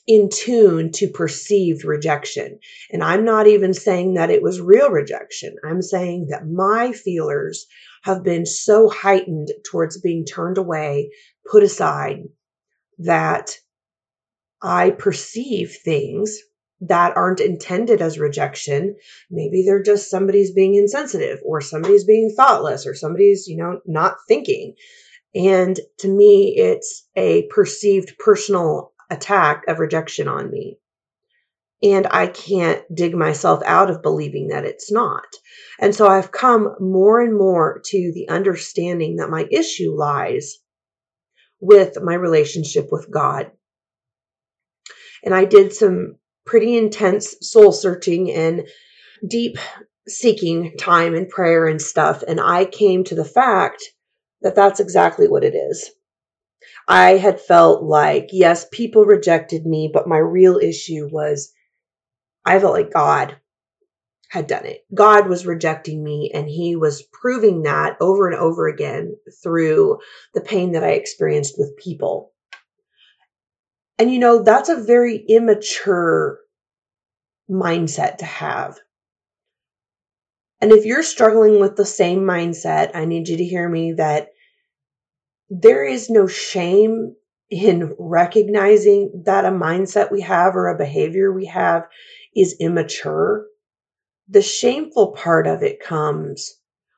in 0.06 0.30
tune 0.30 0.90
to 0.90 1.08
perceived 1.08 1.84
rejection. 1.84 2.58
And 2.90 3.04
I'm 3.04 3.24
not 3.24 3.46
even 3.46 3.74
saying 3.74 4.14
that 4.14 4.30
it 4.30 4.42
was 4.42 4.60
real 4.60 4.90
rejection. 4.90 5.54
I'm 5.62 5.82
saying 5.82 6.28
that 6.30 6.48
my 6.48 6.92
feelers 6.92 7.66
have 8.04 8.24
been 8.24 8.46
so 8.46 8.88
heightened 8.88 9.48
towards 9.70 10.00
being 10.00 10.24
turned 10.24 10.56
away, 10.56 11.10
put 11.50 11.62
aside, 11.62 12.22
that 12.98 13.58
I 14.62 14.90
perceive 14.90 15.76
things 15.84 16.38
that 16.80 17.16
aren't 17.16 17.40
intended 17.40 18.00
as 18.00 18.18
rejection. 18.18 18.96
Maybe 19.30 19.64
they're 19.64 19.82
just 19.82 20.10
somebody's 20.10 20.52
being 20.52 20.74
insensitive 20.74 21.40
or 21.44 21.60
somebody's 21.60 22.04
being 22.04 22.30
thoughtless 22.30 22.86
or 22.86 22.94
somebody's, 22.94 23.48
you 23.48 23.56
know, 23.56 23.80
not 23.86 24.16
thinking. 24.28 24.74
And 25.34 25.78
to 25.98 26.08
me, 26.08 26.54
it's 26.56 27.06
a 27.16 27.46
perceived 27.50 28.18
personal 28.18 28.92
attack 29.10 29.64
of 29.68 29.78
rejection 29.78 30.28
on 30.28 30.50
me. 30.50 30.78
And 31.82 32.08
I 32.10 32.26
can't 32.26 32.82
dig 32.92 33.14
myself 33.14 33.62
out 33.64 33.90
of 33.90 34.02
believing 34.02 34.48
that 34.48 34.64
it's 34.64 34.90
not. 34.90 35.26
And 35.80 35.94
so 35.94 36.08
I've 36.08 36.32
come 36.32 36.74
more 36.80 37.20
and 37.20 37.36
more 37.36 37.80
to 37.86 38.12
the 38.14 38.28
understanding 38.28 39.16
that 39.16 39.30
my 39.30 39.46
issue 39.50 39.94
lies 39.94 40.58
with 41.60 42.00
my 42.02 42.14
relationship 42.14 42.88
with 42.90 43.08
God. 43.10 43.52
And 45.24 45.34
I 45.34 45.44
did 45.44 45.72
some 45.72 46.16
pretty 46.48 46.76
intense 46.76 47.36
soul 47.42 47.72
searching 47.72 48.32
and 48.32 48.66
deep 49.28 49.58
seeking 50.08 50.72
time 50.78 51.14
and 51.14 51.28
prayer 51.28 51.66
and 51.66 51.80
stuff. 51.80 52.24
And 52.26 52.40
I 52.40 52.64
came 52.64 53.04
to 53.04 53.14
the 53.14 53.24
fact 53.24 53.84
that 54.40 54.54
that's 54.54 54.80
exactly 54.80 55.28
what 55.28 55.44
it 55.44 55.54
is. 55.54 55.90
I 56.88 57.18
had 57.18 57.40
felt 57.40 57.82
like, 57.82 58.28
yes, 58.32 58.66
people 58.72 59.04
rejected 59.04 59.66
me, 59.66 59.90
but 59.92 60.08
my 60.08 60.16
real 60.16 60.56
issue 60.56 61.08
was 61.12 61.52
I 62.46 62.58
felt 62.58 62.72
like 62.72 62.92
God 62.92 63.36
had 64.30 64.46
done 64.46 64.64
it. 64.64 64.84
God 64.94 65.28
was 65.28 65.46
rejecting 65.46 66.02
me, 66.02 66.30
and 66.32 66.48
He 66.48 66.76
was 66.76 67.02
proving 67.12 67.62
that 67.62 67.96
over 68.00 68.26
and 68.26 68.36
over 68.36 68.68
again 68.68 69.16
through 69.42 69.98
the 70.32 70.40
pain 70.40 70.72
that 70.72 70.84
I 70.84 70.92
experienced 70.92 71.56
with 71.58 71.76
people. 71.76 72.32
And 73.98 74.12
you 74.12 74.18
know, 74.18 74.42
that's 74.42 74.68
a 74.68 74.76
very 74.76 75.16
immature 75.28 76.38
mindset 77.50 78.18
to 78.18 78.24
have. 78.24 78.78
And 80.60 80.72
if 80.72 80.84
you're 80.84 81.02
struggling 81.02 81.60
with 81.60 81.76
the 81.76 81.86
same 81.86 82.20
mindset, 82.20 82.90
I 82.94 83.04
need 83.04 83.28
you 83.28 83.36
to 83.36 83.44
hear 83.44 83.68
me 83.68 83.92
that 83.92 84.30
there 85.50 85.84
is 85.84 86.10
no 86.10 86.26
shame 86.26 87.14
in 87.50 87.94
recognizing 87.98 89.22
that 89.24 89.44
a 89.44 89.50
mindset 89.50 90.12
we 90.12 90.20
have 90.20 90.54
or 90.54 90.68
a 90.68 90.76
behavior 90.76 91.32
we 91.32 91.46
have 91.46 91.88
is 92.36 92.56
immature. 92.60 93.46
The 94.28 94.42
shameful 94.42 95.12
part 95.12 95.46
of 95.46 95.62
it 95.62 95.80
comes 95.80 96.54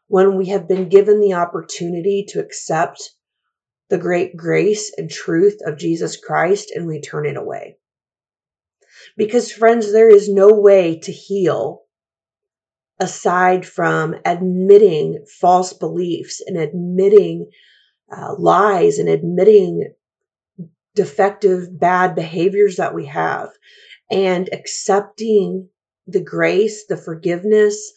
when 0.09 0.37
we 0.37 0.47
have 0.47 0.67
been 0.67 0.89
given 0.89 1.21
the 1.21 1.35
opportunity 1.35 2.27
to 2.31 2.41
accept 2.41 3.11
the 3.91 3.99
great 3.99 4.37
grace 4.37 4.93
and 4.97 5.11
truth 5.11 5.59
of 5.67 5.79
Jesus 5.79 6.17
Christ 6.17 6.73
and 6.75 6.87
we 6.87 7.01
turn 7.01 7.27
it 7.27 7.37
away. 7.37 7.77
Because, 9.17 9.53
friends, 9.53 9.93
there 9.93 10.09
is 10.09 10.29
no 10.29 10.49
way 10.49 11.01
to 11.01 11.13
heal 11.13 11.83
aside 13.01 13.67
from 13.67 14.15
admitting 14.25 15.25
false 15.41 15.73
beliefs 15.73 16.41
and 16.47 16.57
admitting 16.57 17.51
uh, 18.15 18.35
lies 18.39 18.99
and 18.99 19.09
admitting 19.09 19.93
defective, 20.95 21.79
bad 21.79 22.15
behaviors 22.15 22.77
that 22.77 22.95
we 22.95 23.07
have 23.07 23.49
and 24.11 24.49
accepting 24.53 25.69
the 26.07 26.23
grace, 26.23 26.87
the 26.87 26.97
forgiveness, 26.97 27.93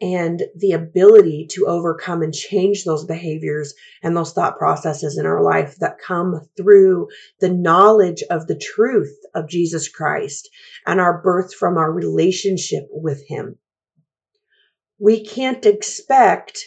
and 0.00 0.42
the 0.54 0.72
ability 0.72 1.46
to 1.50 1.66
overcome 1.66 2.22
and 2.22 2.32
change 2.32 2.84
those 2.84 3.04
behaviors 3.04 3.74
and 4.02 4.16
those 4.16 4.32
thought 4.32 4.56
processes 4.58 5.18
in 5.18 5.26
our 5.26 5.42
life 5.42 5.76
that 5.80 5.98
come 5.98 6.40
through 6.56 7.08
the 7.40 7.48
knowledge 7.48 8.22
of 8.30 8.46
the 8.46 8.58
truth 8.58 9.16
of 9.34 9.48
Jesus 9.48 9.88
Christ 9.88 10.48
and 10.86 11.00
our 11.00 11.20
birth 11.20 11.52
from 11.52 11.76
our 11.76 11.90
relationship 11.90 12.84
with 12.90 13.26
Him. 13.26 13.58
We 15.00 15.24
can't 15.24 15.66
expect 15.66 16.64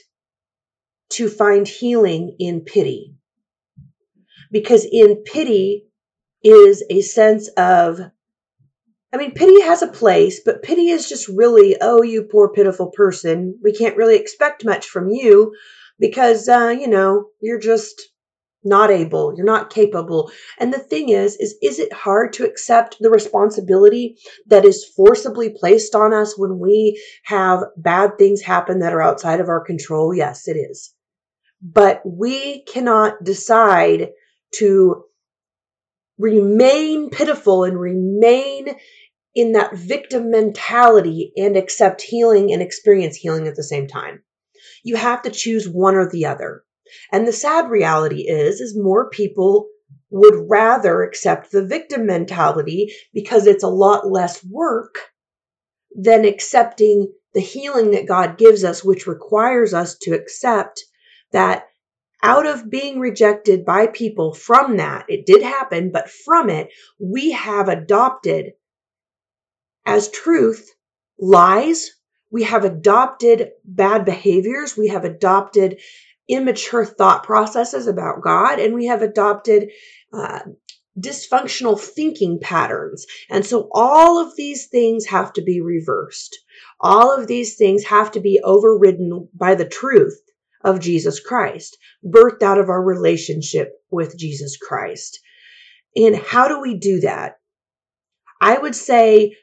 to 1.11 1.29
find 1.29 1.67
healing 1.67 2.35
in 2.39 2.61
pity 2.61 3.15
because 4.51 4.85
in 4.89 5.23
pity 5.23 5.87
is 6.43 6.83
a 6.89 7.01
sense 7.01 7.47
of 7.57 7.99
I 9.13 9.17
mean, 9.17 9.33
pity 9.33 9.61
has 9.61 9.81
a 9.81 9.87
place, 9.87 10.39
but 10.43 10.63
pity 10.63 10.89
is 10.89 11.09
just 11.09 11.27
really, 11.27 11.75
oh, 11.81 12.01
you 12.01 12.23
poor 12.23 12.49
pitiful 12.49 12.91
person. 12.91 13.59
We 13.61 13.73
can't 13.73 13.97
really 13.97 14.15
expect 14.15 14.63
much 14.63 14.87
from 14.87 15.09
you 15.09 15.53
because, 15.99 16.47
uh, 16.47 16.75
you 16.77 16.87
know, 16.87 17.25
you're 17.41 17.59
just 17.59 18.01
not 18.63 18.89
able, 18.89 19.33
you're 19.35 19.45
not 19.45 19.69
capable. 19.69 20.31
And 20.59 20.71
the 20.71 20.79
thing 20.79 21.09
is, 21.09 21.35
is, 21.37 21.55
is 21.61 21.79
it 21.79 21.91
hard 21.91 22.31
to 22.33 22.45
accept 22.45 22.97
the 22.99 23.09
responsibility 23.09 24.17
that 24.47 24.65
is 24.65 24.85
forcibly 24.95 25.49
placed 25.49 25.95
on 25.95 26.13
us 26.13 26.37
when 26.37 26.59
we 26.59 27.01
have 27.23 27.63
bad 27.75 28.17
things 28.17 28.41
happen 28.41 28.79
that 28.79 28.93
are 28.93 29.01
outside 29.01 29.39
of 29.39 29.49
our 29.49 29.63
control? 29.65 30.13
Yes, 30.13 30.47
it 30.47 30.57
is. 30.57 30.93
But 31.61 32.01
we 32.05 32.63
cannot 32.63 33.23
decide 33.23 34.09
to 34.55 35.05
remain 36.17 37.09
pitiful 37.09 37.63
and 37.63 37.79
remain 37.79 38.75
in 39.35 39.53
that 39.53 39.75
victim 39.75 40.29
mentality 40.29 41.31
and 41.37 41.55
accept 41.55 42.01
healing 42.01 42.51
and 42.51 42.61
experience 42.61 43.15
healing 43.15 43.47
at 43.47 43.55
the 43.55 43.63
same 43.63 43.87
time. 43.87 44.23
You 44.83 44.95
have 44.95 45.21
to 45.23 45.29
choose 45.29 45.67
one 45.67 45.95
or 45.95 46.09
the 46.09 46.25
other. 46.25 46.63
And 47.11 47.27
the 47.27 47.33
sad 47.33 47.69
reality 47.69 48.23
is, 48.23 48.59
is 48.59 48.77
more 48.77 49.09
people 49.09 49.69
would 50.09 50.49
rather 50.49 51.03
accept 51.03 51.51
the 51.51 51.65
victim 51.65 52.05
mentality 52.05 52.93
because 53.13 53.47
it's 53.47 53.63
a 53.63 53.69
lot 53.69 54.09
less 54.09 54.43
work 54.43 54.95
than 55.95 56.25
accepting 56.25 57.13
the 57.33 57.39
healing 57.39 57.91
that 57.91 58.07
God 58.07 58.37
gives 58.37 58.63
us, 58.63 58.83
which 58.83 59.07
requires 59.07 59.73
us 59.73 59.97
to 59.99 60.13
accept 60.13 60.83
that 61.31 61.65
out 62.23 62.45
of 62.45 62.69
being 62.69 62.99
rejected 62.99 63.65
by 63.65 63.87
people 63.87 64.33
from 64.33 64.77
that, 64.77 65.05
it 65.07 65.25
did 65.25 65.41
happen, 65.41 65.91
but 65.91 66.09
from 66.09 66.49
it, 66.49 66.69
we 66.99 67.31
have 67.31 67.67
adopted 67.67 68.51
as 69.85 70.09
truth 70.09 70.69
lies. 71.19 71.91
We 72.31 72.43
have 72.43 72.63
adopted 72.63 73.51
bad 73.65 74.05
behaviors. 74.05 74.77
We 74.77 74.87
have 74.89 75.05
adopted 75.05 75.79
immature 76.29 76.85
thought 76.85 77.23
processes 77.23 77.87
about 77.87 78.21
God, 78.21 78.59
and 78.59 78.73
we 78.73 78.85
have 78.85 79.01
adopted 79.01 79.69
uh, 80.13 80.39
dysfunctional 80.99 81.79
thinking 81.79 82.39
patterns. 82.39 83.05
And 83.29 83.45
so 83.45 83.69
all 83.71 84.19
of 84.19 84.35
these 84.35 84.67
things 84.67 85.05
have 85.07 85.33
to 85.33 85.41
be 85.41 85.61
reversed. 85.61 86.37
All 86.79 87.17
of 87.17 87.27
these 87.27 87.55
things 87.55 87.83
have 87.85 88.11
to 88.11 88.19
be 88.19 88.39
overridden 88.43 89.29
by 89.33 89.55
the 89.55 89.67
truth 89.67 90.19
of 90.63 90.79
Jesus 90.79 91.19
Christ, 91.19 91.77
birthed 92.05 92.43
out 92.43 92.59
of 92.59 92.69
our 92.69 92.83
relationship 92.83 93.73
with 93.89 94.17
Jesus 94.17 94.57
Christ. 94.57 95.19
And 95.95 96.15
how 96.15 96.47
do 96.47 96.61
we 96.61 96.77
do 96.77 97.01
that? 97.01 97.37
I 98.39 98.57
would 98.57 98.75
say 98.75 99.35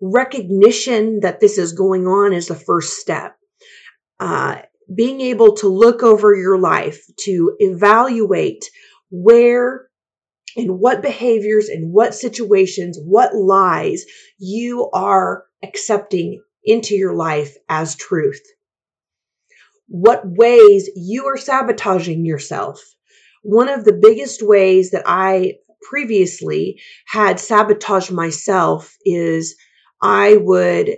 recognition 0.00 1.20
that 1.20 1.40
this 1.40 1.58
is 1.58 1.72
going 1.72 2.06
on 2.06 2.32
is 2.32 2.48
the 2.48 2.54
first 2.54 2.98
step. 2.98 3.36
Uh, 4.20 4.62
being 4.94 5.20
able 5.20 5.54
to 5.56 5.68
look 5.68 6.02
over 6.02 6.34
your 6.34 6.58
life, 6.58 7.04
to 7.18 7.54
evaluate 7.58 8.64
where 9.10 9.88
and 10.56 10.78
what 10.78 11.02
behaviors 11.02 11.68
and 11.68 11.92
what 11.92 12.14
situations, 12.14 12.98
what 13.02 13.34
lies 13.34 14.04
you 14.38 14.90
are 14.92 15.44
accepting 15.62 16.42
into 16.64 16.94
your 16.94 17.14
life 17.14 17.56
as 17.68 17.94
truth. 17.96 18.42
What 19.88 20.22
ways 20.24 20.90
you 20.96 21.26
are 21.26 21.36
sabotaging 21.36 22.24
yourself. 22.24 22.82
One 23.42 23.68
of 23.68 23.84
the 23.84 23.98
biggest 24.00 24.42
ways 24.42 24.90
that 24.90 25.04
I 25.06 25.54
previously 25.82 26.80
had 27.06 27.40
sabotaged 27.40 28.10
myself 28.10 28.96
is 29.04 29.56
I 30.00 30.36
would, 30.36 30.96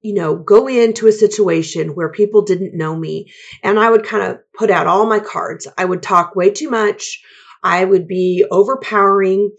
you 0.00 0.14
know, 0.14 0.36
go 0.36 0.66
into 0.66 1.06
a 1.06 1.12
situation 1.12 1.94
where 1.94 2.10
people 2.10 2.42
didn't 2.42 2.76
know 2.76 2.96
me 2.96 3.32
and 3.62 3.78
I 3.78 3.90
would 3.90 4.04
kind 4.04 4.24
of 4.24 4.38
put 4.56 4.70
out 4.70 4.86
all 4.86 5.06
my 5.06 5.20
cards. 5.20 5.66
I 5.76 5.84
would 5.84 6.02
talk 6.02 6.34
way 6.34 6.50
too 6.50 6.70
much. 6.70 7.22
I 7.62 7.84
would 7.84 8.08
be 8.08 8.44
overpowering 8.50 9.50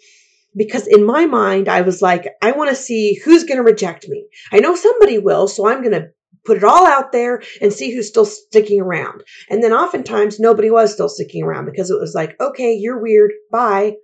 because 0.56 0.88
in 0.88 1.06
my 1.06 1.26
mind, 1.26 1.70
I 1.70 1.82
was 1.82 2.02
like, 2.02 2.28
I 2.42 2.52
want 2.52 2.70
to 2.70 2.76
see 2.76 3.20
who's 3.24 3.44
going 3.44 3.58
to 3.58 3.64
reject 3.64 4.10
me. 4.10 4.28
I 4.52 4.60
know 4.60 4.76
somebody 4.76 5.18
will, 5.20 5.48
so 5.48 5.68
I'm 5.68 5.82
going 5.82 5.94
to 5.94 6.10
put 6.44 6.58
it 6.58 6.64
all 6.64 6.86
out 6.88 7.12
there 7.12 7.42
and 7.62 7.72
see 7.72 7.92
who's 7.92 8.08
still 8.08 8.26
sticking 8.26 8.82
around. 8.82 9.24
And 9.50 9.64
then 9.64 9.72
oftentimes 9.72 10.40
nobody 10.40 10.72
was 10.72 10.92
still 10.92 11.10
sticking 11.10 11.44
around 11.44 11.66
because 11.66 11.92
it 11.92 12.00
was 12.00 12.16
like, 12.16 12.36
okay, 12.42 12.74
you're 12.74 13.02
weird. 13.02 13.32
Bye. 13.52 13.98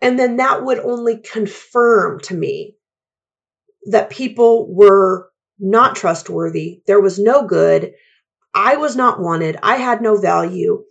And 0.00 0.18
then 0.18 0.36
that 0.36 0.64
would 0.64 0.78
only 0.78 1.18
confirm 1.18 2.20
to 2.20 2.34
me 2.34 2.76
that 3.86 4.10
people 4.10 4.72
were 4.72 5.30
not 5.58 5.96
trustworthy. 5.96 6.82
There 6.86 7.00
was 7.00 7.18
no 7.18 7.46
good. 7.46 7.92
I 8.54 8.76
was 8.76 8.96
not 8.96 9.20
wanted. 9.20 9.56
I 9.62 9.76
had 9.76 10.02
no 10.02 10.16
value. 10.16 10.84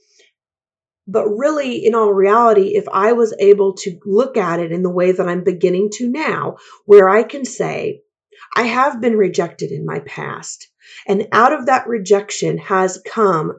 But 1.07 1.27
really, 1.29 1.85
in 1.85 1.95
all 1.95 2.13
reality, 2.13 2.75
if 2.75 2.85
I 2.91 3.13
was 3.13 3.33
able 3.39 3.75
to 3.75 3.99
look 4.05 4.35
at 4.35 4.59
it 4.59 4.71
in 4.71 4.83
the 4.83 4.89
way 4.89 5.13
that 5.13 5.27
I'm 5.27 5.43
beginning 5.43 5.89
to 5.93 6.09
now, 6.09 6.57
where 6.85 7.07
I 7.07 7.23
can 7.23 7.45
say, 7.45 8.01
I 8.55 8.63
have 8.63 9.01
been 9.01 9.15
rejected 9.15 9.71
in 9.71 9.85
my 9.85 9.99
past. 9.99 10.67
And 11.07 11.27
out 11.31 11.53
of 11.53 11.67
that 11.67 11.87
rejection 11.87 12.57
has 12.57 13.01
come 13.05 13.53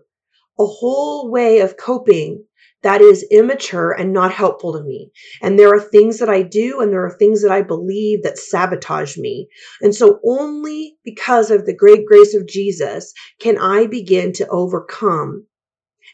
a 0.59 0.67
whole 0.67 1.31
way 1.31 1.61
of 1.61 1.77
coping 1.77 2.45
that 2.83 3.01
is 3.01 3.27
immature 3.31 3.91
and 3.91 4.13
not 4.13 4.33
helpful 4.33 4.73
to 4.73 4.83
me. 4.83 5.11
And 5.43 5.59
there 5.59 5.75
are 5.75 5.81
things 5.81 6.19
that 6.19 6.29
I 6.29 6.43
do 6.43 6.81
and 6.81 6.93
there 6.93 7.05
are 7.05 7.17
things 7.19 7.43
that 7.43 7.51
I 7.51 7.63
believe 7.63 8.23
that 8.23 8.39
sabotage 8.39 9.17
me. 9.17 9.49
And 9.81 9.95
so 9.95 10.21
only 10.25 10.97
because 11.05 11.51
of 11.51 11.67
the 11.67 11.75
great 11.75 12.07
grace 12.07 12.35
of 12.35 12.47
Jesus 12.47 13.13
can 13.41 13.59
I 13.59 13.87
begin 13.87 14.33
to 14.35 14.49
overcome 14.49 15.47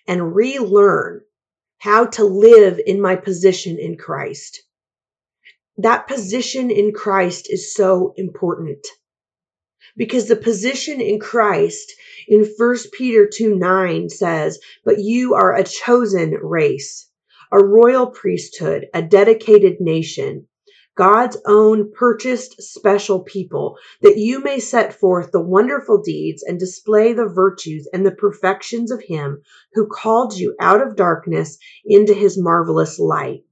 and 0.07 0.35
relearn 0.35 1.21
how 1.79 2.07
to 2.07 2.25
live 2.25 2.81
in 2.87 3.01
my 3.01 3.17
position 3.17 3.79
in 3.79 3.97
Christ. 3.99 4.63
That 5.77 6.09
position 6.09 6.71
in 6.71 6.93
Christ 6.93 7.49
is 7.51 7.75
so 7.75 8.15
important 8.17 8.87
because 9.97 10.27
the 10.27 10.37
position 10.37 11.01
in 11.01 11.21
Christ 11.21 11.93
in 12.29 12.45
1 12.57 12.77
Peter 12.93 13.29
2 13.33 13.57
9 13.57 14.09
says, 14.09 14.59
But 14.85 14.99
you 14.99 15.35
are 15.35 15.55
a 15.55 15.65
chosen 15.65 16.33
race, 16.43 17.09
a 17.53 17.65
royal 17.65 18.09
priesthood, 18.09 18.87
a 18.93 19.03
dedicated 19.03 19.81
nation, 19.81 20.47
God's 20.97 21.37
own 21.47 21.91
purchased 21.93 22.63
special 22.63 23.21
people, 23.21 23.77
that 24.03 24.17
you 24.17 24.41
may 24.41 24.61
set 24.61 24.99
forth 24.99 25.33
the 25.33 25.41
wonderful 25.41 26.01
deeds 26.01 26.45
and 26.45 26.59
display 26.59 27.13
the 27.13 27.27
virtues 27.27 27.89
and 27.93 28.07
the 28.07 28.13
perfections 28.13 28.93
of 28.93 29.03
Him 29.03 29.43
who 29.73 29.89
called 29.89 30.37
you 30.37 30.55
out 30.61 30.81
of 30.81 30.97
darkness 30.97 31.59
into 31.85 32.15
His 32.15 32.41
marvelous 32.41 32.99
light. 32.99 33.45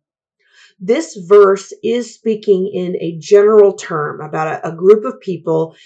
This 0.79 1.17
verse 1.17 1.73
is 1.83 2.15
speaking 2.15 2.71
in 2.73 2.97
a 2.97 3.17
general 3.19 3.75
term 3.75 4.21
about 4.21 4.49
a, 4.49 4.69
a 4.69 4.77
group 4.77 5.05
of 5.05 5.21
people 5.21 5.77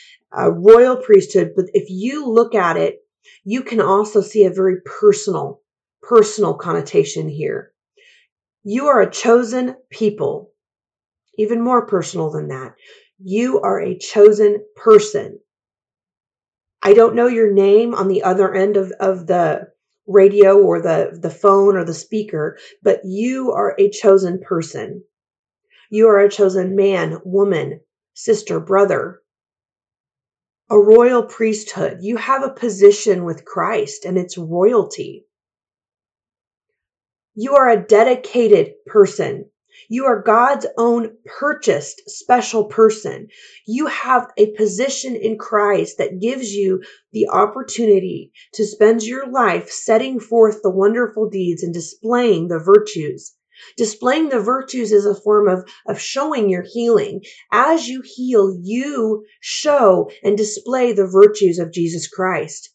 royal 0.45 0.97
priesthood. 0.97 1.53
But 1.57 1.67
if 1.73 1.89
you 1.89 2.29
look 2.29 2.55
at 2.55 2.77
it, 2.77 3.01
you 3.45 3.63
can 3.63 3.81
also 3.81 4.21
see 4.21 4.45
a 4.45 4.51
very 4.51 4.77
personal, 4.85 5.63
personal 6.03 6.55
connotation 6.55 7.29
here. 7.29 7.73
You 8.63 8.87
are 8.87 9.01
a 9.01 9.11
chosen 9.11 9.77
people. 9.91 10.53
Even 11.39 11.61
more 11.61 11.87
personal 11.87 12.31
than 12.31 12.49
that. 12.49 12.75
You 13.19 13.61
are 13.61 13.81
a 13.81 13.99
chosen 13.99 14.65
person. 14.75 15.39
I 16.83 16.93
don't 16.93 17.15
know 17.15 17.27
your 17.27 17.53
name 17.53 17.95
on 17.95 18.09
the 18.09 18.23
other 18.23 18.55
end 18.55 18.77
of, 18.77 18.93
of 19.01 19.27
the 19.27 19.69
radio 20.07 20.59
or 20.59 20.81
the, 20.81 21.19
the 21.21 21.31
phone 21.31 21.77
or 21.77 21.85
the 21.85 21.95
speaker, 21.95 22.59
but 22.83 23.01
you 23.05 23.53
are 23.53 23.75
a 23.79 23.91
chosen 23.91 24.41
person. 24.41 25.03
You 25.91 26.09
are 26.09 26.21
a 26.21 26.31
chosen 26.31 26.77
man, 26.77 27.19
woman, 27.25 27.81
sister, 28.15 28.61
brother, 28.61 29.21
a 30.69 30.79
royal 30.79 31.23
priesthood. 31.23 31.99
You 32.01 32.17
have 32.17 32.43
a 32.43 32.51
position 32.51 33.25
with 33.25 33.45
Christ 33.45 34.05
and 34.05 34.19
it's 34.19 34.37
royalty. 34.37 35.27
You 37.35 37.55
are 37.55 37.69
a 37.69 37.87
dedicated 37.87 38.73
person. 38.87 39.51
You 39.89 40.07
are 40.07 40.23
God's 40.23 40.67
own 40.77 41.19
purchased 41.25 42.03
special 42.09 42.65
person. 42.65 43.29
You 43.67 43.87
have 43.87 44.33
a 44.37 44.53
position 44.53 45.15
in 45.15 45.39
Christ 45.39 45.99
that 45.99 46.19
gives 46.21 46.53
you 46.53 46.83
the 47.13 47.29
opportunity 47.29 48.33
to 48.55 48.65
spend 48.65 49.05
your 49.05 49.31
life 49.31 49.71
setting 49.71 50.19
forth 50.19 50.63
the 50.63 50.71
wonderful 50.71 51.29
deeds 51.29 51.63
and 51.63 51.73
displaying 51.73 52.49
the 52.49 52.59
virtues 52.59 53.36
Displaying 53.77 54.29
the 54.29 54.41
virtues 54.41 54.93
is 54.93 55.07
a 55.07 55.15
form 55.15 55.49
of, 55.49 55.69
of 55.87 56.01
showing 56.01 56.51
your 56.51 56.65
healing. 56.67 57.23
As 57.51 57.89
you 57.89 58.03
heal, 58.05 58.59
you 58.63 59.25
show 59.41 60.11
and 60.23 60.37
display 60.37 60.93
the 60.93 61.07
virtues 61.07 61.59
of 61.59 61.73
Jesus 61.73 62.09
Christ 62.09 62.71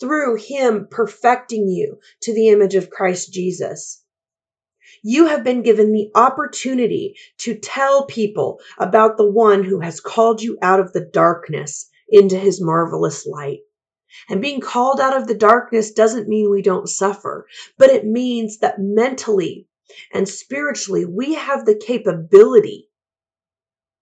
through 0.00 0.36
him 0.36 0.88
perfecting 0.90 1.68
you 1.68 1.98
to 2.22 2.34
the 2.34 2.48
image 2.48 2.74
of 2.74 2.90
Christ 2.90 3.32
Jesus. 3.32 4.02
You 5.02 5.26
have 5.26 5.44
been 5.44 5.62
given 5.62 5.92
the 5.92 6.10
opportunity 6.14 7.16
to 7.38 7.58
tell 7.58 8.06
people 8.06 8.60
about 8.78 9.16
the 9.16 9.30
one 9.30 9.64
who 9.64 9.80
has 9.80 10.00
called 10.00 10.42
you 10.42 10.58
out 10.62 10.80
of 10.80 10.92
the 10.92 11.04
darkness 11.04 11.88
into 12.08 12.38
his 12.38 12.60
marvelous 12.60 13.26
light. 13.26 13.60
And 14.28 14.40
being 14.40 14.60
called 14.60 15.00
out 15.00 15.16
of 15.16 15.26
the 15.26 15.34
darkness 15.34 15.90
doesn't 15.90 16.28
mean 16.28 16.50
we 16.50 16.62
don't 16.62 16.88
suffer, 16.88 17.46
but 17.76 17.90
it 17.90 18.04
means 18.04 18.58
that 18.58 18.76
mentally 18.78 19.66
and 20.12 20.28
spiritually, 20.28 21.04
we 21.04 21.34
have 21.34 21.64
the 21.64 21.76
capability 21.76 22.88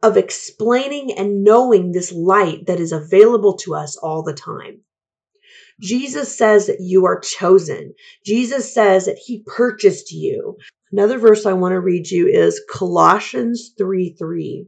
of 0.03 0.17
explaining 0.17 1.13
and 1.13 1.45
knowing 1.45 1.93
this 1.93 2.13
light 2.13 2.67
that 2.67 2.81
is 2.81 2.93
available 2.93 3.57
to 3.57 3.75
us 3.75 3.97
all 3.97 4.23
the 4.23 4.35
time. 4.35 4.81
Jesus 5.81 6.37
says 6.37 6.67
that 6.67 6.81
you 6.81 7.07
are 7.07 7.19
chosen. 7.21 7.95
Jesus 8.25 8.73
says 8.73 9.07
that 9.07 9.19
he 9.19 9.43
purchased 9.47 10.13
you. 10.13 10.57
Another 10.93 11.19
verse 11.19 11.47
I 11.47 11.55
want 11.55 11.73
to 11.73 11.81
read 11.81 12.11
you 12.11 12.29
is 12.29 12.63
Colossians 12.71 13.73
3 13.77 14.15
3. 14.19 14.67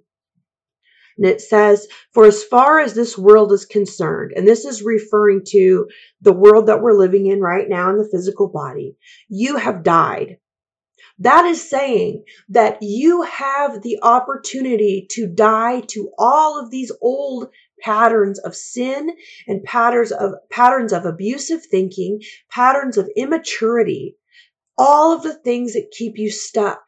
And 1.18 1.26
it 1.26 1.40
says, 1.40 1.86
For 2.12 2.26
as 2.26 2.44
far 2.44 2.80
as 2.80 2.94
this 2.94 3.16
world 3.16 3.52
is 3.52 3.64
concerned, 3.64 4.32
and 4.36 4.46
this 4.46 4.64
is 4.64 4.82
referring 4.82 5.42
to 5.48 5.86
the 6.20 6.32
world 6.32 6.66
that 6.66 6.82
we're 6.82 6.98
living 6.98 7.26
in 7.26 7.40
right 7.40 7.68
now 7.68 7.90
in 7.90 7.96
the 7.96 8.08
physical 8.10 8.48
body, 8.48 8.96
you 9.28 9.56
have 9.56 9.82
died. 9.82 10.38
That 11.18 11.46
is 11.46 11.70
saying 11.70 12.24
that 12.50 12.82
you 12.82 13.22
have 13.22 13.80
the 13.80 13.98
opportunity 14.02 15.06
to 15.12 15.26
die 15.26 15.80
to 15.88 16.12
all 16.18 16.60
of 16.60 16.70
these 16.70 16.92
old 17.00 17.48
patterns 17.80 18.38
of 18.38 18.54
sin 18.54 19.16
and 19.46 19.64
patterns 19.64 20.12
of 20.12 20.34
patterns 20.50 20.92
of 20.92 21.06
abusive 21.06 21.64
thinking, 21.64 22.20
patterns 22.50 22.98
of 22.98 23.08
immaturity, 23.16 24.18
all 24.76 25.14
of 25.14 25.22
the 25.22 25.34
things 25.34 25.72
that 25.72 25.90
keep 25.90 26.18
you 26.18 26.30
stuck. 26.30 26.82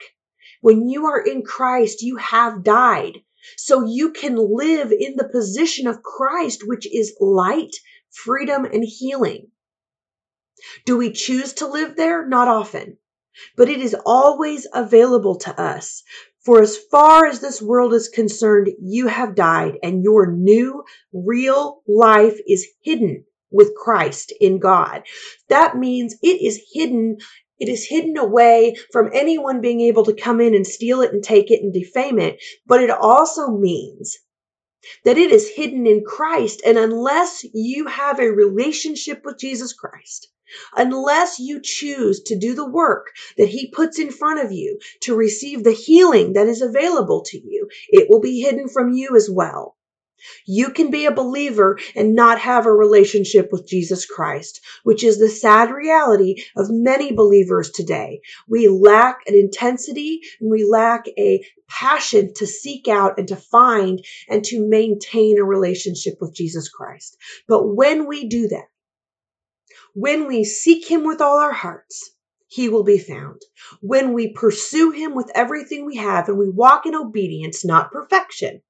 When 0.61 0.89
you 0.89 1.07
are 1.07 1.21
in 1.21 1.43
Christ, 1.43 2.03
you 2.03 2.17
have 2.17 2.63
died. 2.63 3.23
So 3.57 3.87
you 3.87 4.13
can 4.13 4.37
live 4.37 4.93
in 4.93 5.17
the 5.17 5.29
position 5.29 5.87
of 5.87 6.03
Christ, 6.03 6.67
which 6.67 6.87
is 6.93 7.17
light, 7.19 7.75
freedom, 8.11 8.67
and 8.67 8.85
healing. 8.85 9.53
Do 10.85 10.99
we 10.99 11.13
choose 11.13 11.55
to 11.55 11.67
live 11.67 11.97
there? 11.97 12.27
Not 12.27 12.49
often 12.49 12.99
but 13.57 13.69
it 13.69 13.81
is 13.81 13.97
always 14.07 14.67
available 14.73 15.37
to 15.37 15.61
us. 15.61 16.03
For 16.45 16.63
as 16.63 16.77
far 16.77 17.27
as 17.27 17.41
this 17.41 17.61
world 17.61 17.93
is 17.93 18.09
concerned, 18.09 18.71
you 18.81 19.07
have 19.09 19.35
died 19.35 19.79
and 19.83 20.03
your 20.03 20.33
new 20.33 20.85
real 21.13 21.83
life 21.87 22.39
is 22.47 22.67
hidden 22.83 23.25
with 23.51 23.75
Christ 23.75 24.33
in 24.41 24.59
God. 24.59 25.03
That 25.49 25.77
means 25.77 26.17
it 26.23 26.41
is 26.41 26.61
hidden 26.73 27.19
it 27.59 27.69
is 27.69 27.87
hidden 27.87 28.17
away 28.17 28.77
from 28.93 29.11
anyone 29.13 29.61
being 29.61 29.81
able 29.81 30.05
to 30.05 30.15
come 30.15 30.41
in 30.41 30.55
and 30.55 30.65
steal 30.65 31.01
it 31.01 31.13
and 31.13 31.25
take 31.25 31.51
it 31.51 31.61
and 31.61 31.75
defame 31.75 32.21
it. 32.21 32.41
But 32.67 32.83
it 32.83 32.91
also 32.91 33.49
means 33.49 34.17
that 35.05 35.19
it 35.19 35.33
is 35.33 35.51
hidden 35.51 35.87
in 35.87 36.05
Christ. 36.05 36.63
And 36.65 36.79
unless 36.79 37.45
you 37.53 37.87
have 37.87 38.21
a 38.21 38.31
relationship 38.31 39.23
with 39.25 39.39
Jesus 39.39 39.73
Christ, 39.73 40.29
Unless 40.77 41.39
you 41.39 41.61
choose 41.63 42.23
to 42.25 42.39
do 42.39 42.55
the 42.55 42.69
work 42.69 43.09
that 43.37 43.49
He 43.49 43.71
puts 43.71 43.99
in 43.99 44.11
front 44.11 44.45
of 44.45 44.53
you 44.53 44.79
to 45.03 45.15
receive 45.15 45.65
the 45.65 45.73
healing 45.73 46.35
that 46.35 46.49
is 46.49 46.63
available 46.63 47.23
to 47.27 47.39
you, 47.39 47.69
it 47.89 48.09
will 48.09 48.21
be 48.21 48.41
hidden 48.41 48.69
from 48.69 48.91
you 48.91 49.17
as 49.17 49.29
well. 49.31 49.77
You 50.47 50.71
can 50.71 50.91
be 50.91 51.07
a 51.07 51.13
believer 51.13 51.79
and 51.95 52.15
not 52.15 52.41
have 52.41 52.67
a 52.67 52.73
relationship 52.73 53.51
with 53.53 53.69
Jesus 53.69 54.05
Christ, 54.05 54.61
which 54.83 55.05
is 55.05 55.19
the 55.19 55.29
sad 55.29 55.71
reality 55.71 56.43
of 56.57 56.71
many 56.71 57.13
believers 57.13 57.71
today. 57.71 58.21
We 58.49 58.69
lack 58.69 59.21
an 59.27 59.35
intensity 59.37 60.23
and 60.41 60.51
we 60.51 60.65
lack 60.65 61.07
a 61.17 61.45
passion 61.69 62.35
to 62.35 62.47
seek 62.47 62.89
out 62.89 63.19
and 63.19 63.29
to 63.29 63.37
find 63.37 64.05
and 64.29 64.45
to 64.47 64.67
maintain 64.67 65.39
a 65.39 65.45
relationship 65.45 66.15
with 66.21 66.35
Jesus 66.35 66.69
Christ. 66.69 67.17
But 67.47 67.77
when 67.77 68.07
we 68.07 68.27
do 68.27 68.49
that, 68.49 68.67
when 69.95 70.27
we 70.27 70.45
seek 70.45 70.91
him 70.91 71.05
with 71.05 71.21
all 71.21 71.39
our 71.39 71.53
hearts, 71.53 72.11
he 72.47 72.69
will 72.69 72.85
be 72.85 72.99
found. 72.99 73.43
When 73.81 74.13
we 74.13 74.33
pursue 74.33 74.91
him 74.91 75.15
with 75.15 75.31
everything 75.35 75.85
we 75.85 75.97
have 75.97 76.29
and 76.29 76.39
we 76.39 76.49
walk 76.49 76.87
in 76.87 76.95
obedience, 76.95 77.65
not 77.65 77.93
perfection, 77.93 78.63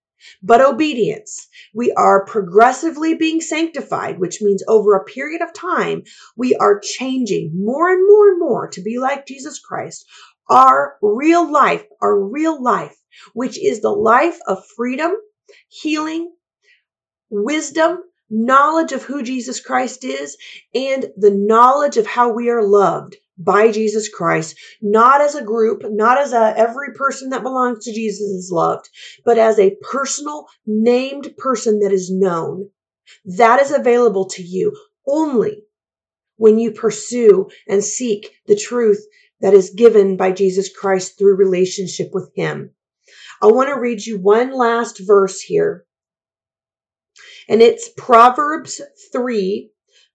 but 0.43 0.61
obedience. 0.61 1.47
We 1.75 1.93
are 1.93 2.25
progressively 2.25 3.15
being 3.15 3.41
sanctified, 3.41 4.19
which 4.19 4.43
means 4.43 4.65
over 4.67 4.95
a 4.95 5.05
period 5.05 5.43
of 5.43 5.53
time, 5.53 6.03
we 6.37 6.57
are 6.57 6.81
changing 6.81 7.53
more 7.55 7.89
and 7.89 8.05
more 8.07 8.31
and 8.31 8.41
more 8.41 8.69
to 8.69 8.83
be 8.83 8.99
like 8.99 9.27
Jesus 9.27 9.61
Christ. 9.61 10.05
Our 10.51 10.97
real 11.03 11.51
life, 11.51 11.85
our 12.01 12.19
real 12.19 12.61
life, 12.63 12.97
which 13.33 13.63
is 13.63 13.81
the 13.81 13.91
life 13.91 14.39
of 14.47 14.65
freedom, 14.77 15.13
healing, 15.69 16.33
wisdom, 17.31 18.03
knowledge 18.31 18.93
of 18.93 19.03
who 19.03 19.23
Jesus 19.23 19.61
Christ 19.61 20.05
is, 20.05 20.37
and 20.75 21.07
the 21.17 21.31
knowledge 21.31 21.97
of 21.97 22.07
how 22.07 22.33
we 22.33 22.51
are 22.51 22.63
loved 22.63 23.17
by 23.39 23.71
Jesus 23.71 24.09
Christ, 24.09 24.57
not 24.83 25.21
as 25.21 25.35
a 25.35 25.45
group, 25.45 25.83
not 25.85 26.19
as 26.19 26.33
a 26.33 26.55
every 26.57 26.93
person 26.95 27.31
that 27.31 27.43
belongs 27.43 27.85
to 27.85 27.93
Jesus 27.93 28.27
is 28.27 28.51
loved, 28.53 28.89
but 29.25 29.39
as 29.39 29.59
a 29.59 29.77
personal 29.81 30.47
named 30.67 31.35
person 31.39 31.81
that 31.81 31.93
is 31.93 32.11
known. 32.11 32.71
That 33.25 33.61
is 33.61 33.71
available 33.71 34.29
to 34.31 34.43
you 34.43 34.77
only 35.07 35.65
when 36.37 36.59
you 36.59 36.73
pursue 36.73 37.49
and 37.67 37.83
seek 37.83 38.31
the 38.47 38.57
truth 38.57 39.05
that 39.41 39.55
is 39.55 39.71
given 39.71 40.17
by 40.17 40.33
Jesus 40.33 40.69
Christ 40.75 41.17
through 41.17 41.37
relationship 41.37 42.11
with 42.13 42.31
him. 42.35 42.75
I 43.41 43.47
want 43.47 43.69
to 43.69 43.81
read 43.81 44.05
you 44.05 44.19
one 44.19 44.53
last 44.53 45.01
verse 45.07 45.41
here. 45.41 45.85
And 47.51 47.63
it's 47.63 47.89
Proverbs 47.97 48.79
3, 49.11 49.71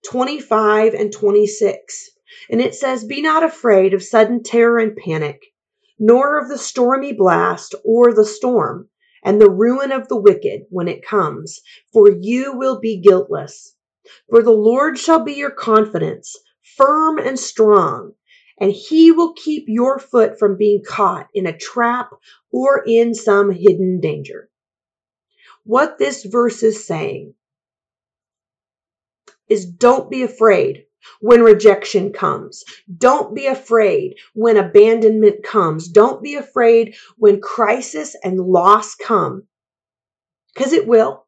25 0.05 0.93
and 0.93 1.11
26. 1.11 2.11
And 2.51 2.61
it 2.61 2.75
says, 2.75 3.05
Be 3.05 3.23
not 3.23 3.43
afraid 3.43 3.95
of 3.95 4.03
sudden 4.03 4.43
terror 4.43 4.77
and 4.77 4.95
panic, 4.95 5.41
nor 5.97 6.37
of 6.37 6.47
the 6.47 6.59
stormy 6.59 7.11
blast 7.11 7.73
or 7.83 8.13
the 8.13 8.25
storm 8.25 8.89
and 9.23 9.41
the 9.41 9.49
ruin 9.49 9.91
of 9.91 10.09
the 10.09 10.19
wicked 10.19 10.67
when 10.69 10.87
it 10.87 11.03
comes, 11.03 11.59
for 11.91 12.07
you 12.11 12.55
will 12.55 12.79
be 12.79 13.01
guiltless. 13.01 13.75
For 14.29 14.43
the 14.43 14.51
Lord 14.51 14.99
shall 14.99 15.23
be 15.23 15.33
your 15.33 15.49
confidence, 15.49 16.37
firm 16.77 17.17
and 17.17 17.39
strong, 17.39 18.13
and 18.59 18.71
he 18.71 19.11
will 19.11 19.33
keep 19.33 19.63
your 19.67 19.97
foot 19.97 20.37
from 20.37 20.55
being 20.55 20.83
caught 20.85 21.29
in 21.33 21.47
a 21.47 21.57
trap 21.57 22.11
or 22.51 22.83
in 22.85 23.15
some 23.15 23.49
hidden 23.49 23.99
danger. 23.99 24.49
What 25.65 25.97
this 25.97 26.23
verse 26.23 26.61
is 26.63 26.85
saying 26.85 27.35
is 29.47 29.65
don't 29.65 30.09
be 30.09 30.23
afraid 30.23 30.85
when 31.21 31.41
rejection 31.41 32.11
comes. 32.11 32.63
Don't 32.97 33.35
be 33.35 33.47
afraid 33.47 34.15
when 34.33 34.57
abandonment 34.57 35.43
comes. 35.43 35.87
Don't 35.87 36.21
be 36.21 36.35
afraid 36.35 36.95
when 37.17 37.41
crisis 37.41 38.15
and 38.23 38.39
loss 38.39 38.95
come. 38.95 39.43
Because 40.53 40.73
it 40.73 40.87
will. 40.87 41.25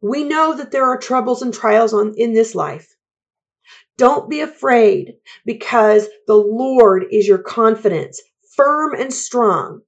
We 0.00 0.24
know 0.24 0.56
that 0.56 0.70
there 0.70 0.84
are 0.84 0.98
troubles 0.98 1.42
and 1.42 1.52
trials 1.52 1.92
on, 1.92 2.14
in 2.16 2.32
this 2.34 2.54
life. 2.54 2.94
Don't 3.96 4.28
be 4.28 4.40
afraid 4.40 5.14
because 5.44 6.06
the 6.26 6.36
Lord 6.36 7.06
is 7.10 7.26
your 7.26 7.38
confidence, 7.38 8.20
firm 8.54 8.94
and 8.94 9.12
strong. 9.12 9.80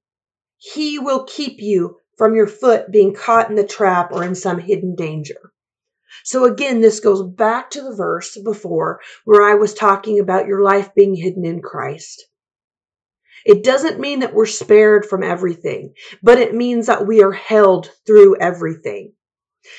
He 0.57 0.99
will 0.99 1.25
keep 1.25 1.61
you 1.61 1.98
from 2.19 2.35
your 2.35 2.47
foot 2.47 2.91
being 2.91 3.15
caught 3.15 3.49
in 3.49 3.55
the 3.55 3.65
trap 3.65 4.11
or 4.11 4.23
in 4.25 4.35
some 4.35 4.59
hidden 4.59 4.93
danger. 4.93 5.53
So 6.25 6.43
again, 6.43 6.81
this 6.81 6.99
goes 6.99 7.23
back 7.23 7.69
to 7.71 7.81
the 7.81 7.95
verse 7.95 8.37
before 8.43 8.99
where 9.23 9.41
I 9.41 9.55
was 9.55 9.73
talking 9.73 10.19
about 10.19 10.45
your 10.45 10.61
life 10.61 10.93
being 10.93 11.15
hidden 11.15 11.45
in 11.45 11.61
Christ. 11.61 12.25
It 13.45 13.63
doesn't 13.63 14.01
mean 14.01 14.19
that 14.19 14.33
we're 14.33 14.45
spared 14.45 15.05
from 15.05 15.23
everything, 15.23 15.93
but 16.21 16.39
it 16.39 16.53
means 16.53 16.87
that 16.87 17.07
we 17.07 17.23
are 17.23 17.31
held 17.31 17.89
through 18.05 18.35
everything. 18.35 19.13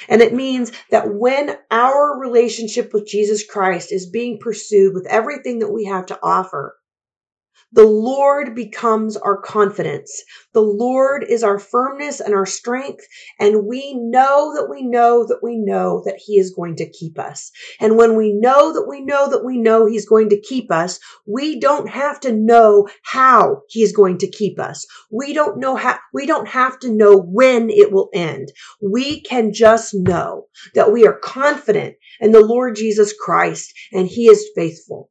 And 0.09 0.23
it 0.23 0.33
means 0.33 0.73
that 0.91 1.13
when 1.13 1.57
our 1.71 2.19
relationship 2.19 2.95
with 2.95 3.07
Jesus 3.07 3.45
Christ 3.45 3.93
is 3.93 4.09
being 4.09 4.39
pursued 4.41 4.95
with 4.95 5.07
everything 5.07 5.59
that 5.59 5.73
we 5.73 5.85
have 5.85 6.07
to 6.07 6.19
offer, 6.23 6.80
the 7.73 7.87
Lord 7.87 8.57
becomes 8.57 9.17
our 9.17 9.41
confidence. 9.41 10.25
The 10.55 10.63
Lord 10.63 11.25
is 11.29 11.45
our 11.45 11.61
firmness 11.61 12.19
and 12.21 12.35
our 12.35 12.47
strength. 12.47 13.07
And 13.39 13.67
we 13.67 13.95
know 13.95 14.55
that 14.57 14.69
we 14.69 14.83
know 14.83 15.25
that 15.27 15.39
we 15.41 15.57
know 15.57 16.03
that 16.05 16.19
He 16.25 16.39
is 16.39 16.53
going 16.53 16.77
to 16.77 16.91
keep 16.91 17.19
us. 17.19 17.53
And 17.79 17.97
when 17.97 18.17
we 18.17 18.33
know 18.33 18.73
that 18.73 18.87
we 18.89 19.01
know 19.01 19.31
that 19.31 19.45
we 19.45 19.57
know 19.57 19.87
He's 19.87 20.09
going 20.09 20.31
to 20.31 20.41
keep 20.41 20.73
us, 20.73 20.99
we 21.27 21.61
don't 21.61 21.89
have 21.89 22.19
to 22.21 22.33
know 22.33 22.89
how 23.05 23.63
He 23.69 23.83
is 23.83 23.93
going 23.93 24.19
to 24.19 24.31
keep 24.31 24.59
us. 24.59 24.85
We 25.11 25.33
don't 25.33 25.59
know 25.59 25.77
how, 25.77 25.99
we 26.13 26.27
don't 26.27 26.49
have 26.49 26.79
to 26.81 26.91
know 26.91 27.17
when 27.17 27.71
it 27.71 27.93
will 27.93 28.11
end. 28.13 28.51
We 28.83 29.21
can 29.23 29.53
just 29.53 29.95
know 29.95 30.47
that 30.75 30.93
we 30.93 31.07
are 31.07 31.19
confident 31.19 31.97
in 32.21 32.33
the 32.33 32.45
Lord 32.45 32.75
Jesus 32.75 33.15
Christ 33.19 33.73
and 33.93 34.09
He 34.09 34.27
is 34.27 34.51
faithful 34.57 35.09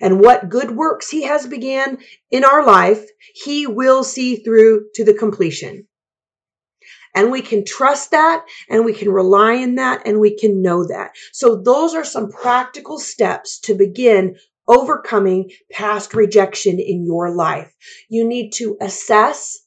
and 0.00 0.20
what 0.20 0.48
good 0.48 0.70
works 0.70 1.10
he 1.10 1.22
has 1.22 1.46
began 1.46 1.98
in 2.30 2.44
our 2.44 2.64
life, 2.64 3.04
he 3.34 3.66
will 3.66 4.04
see 4.04 4.36
through 4.36 4.86
to 4.94 5.04
the 5.04 5.14
completion. 5.14 5.86
And 7.14 7.30
we 7.30 7.42
can 7.42 7.64
trust 7.64 8.10
that 8.10 8.44
and 8.68 8.84
we 8.84 8.92
can 8.92 9.10
rely 9.10 9.62
on 9.62 9.76
that 9.76 10.02
and 10.04 10.18
we 10.18 10.36
can 10.36 10.62
know 10.62 10.86
that. 10.88 11.12
So 11.32 11.62
those 11.62 11.94
are 11.94 12.04
some 12.04 12.30
practical 12.30 12.98
steps 12.98 13.60
to 13.60 13.74
begin 13.74 14.36
overcoming 14.66 15.50
past 15.70 16.14
rejection 16.14 16.80
in 16.80 17.04
your 17.04 17.34
life. 17.34 17.72
You 18.08 18.26
need 18.26 18.50
to 18.54 18.76
assess, 18.80 19.58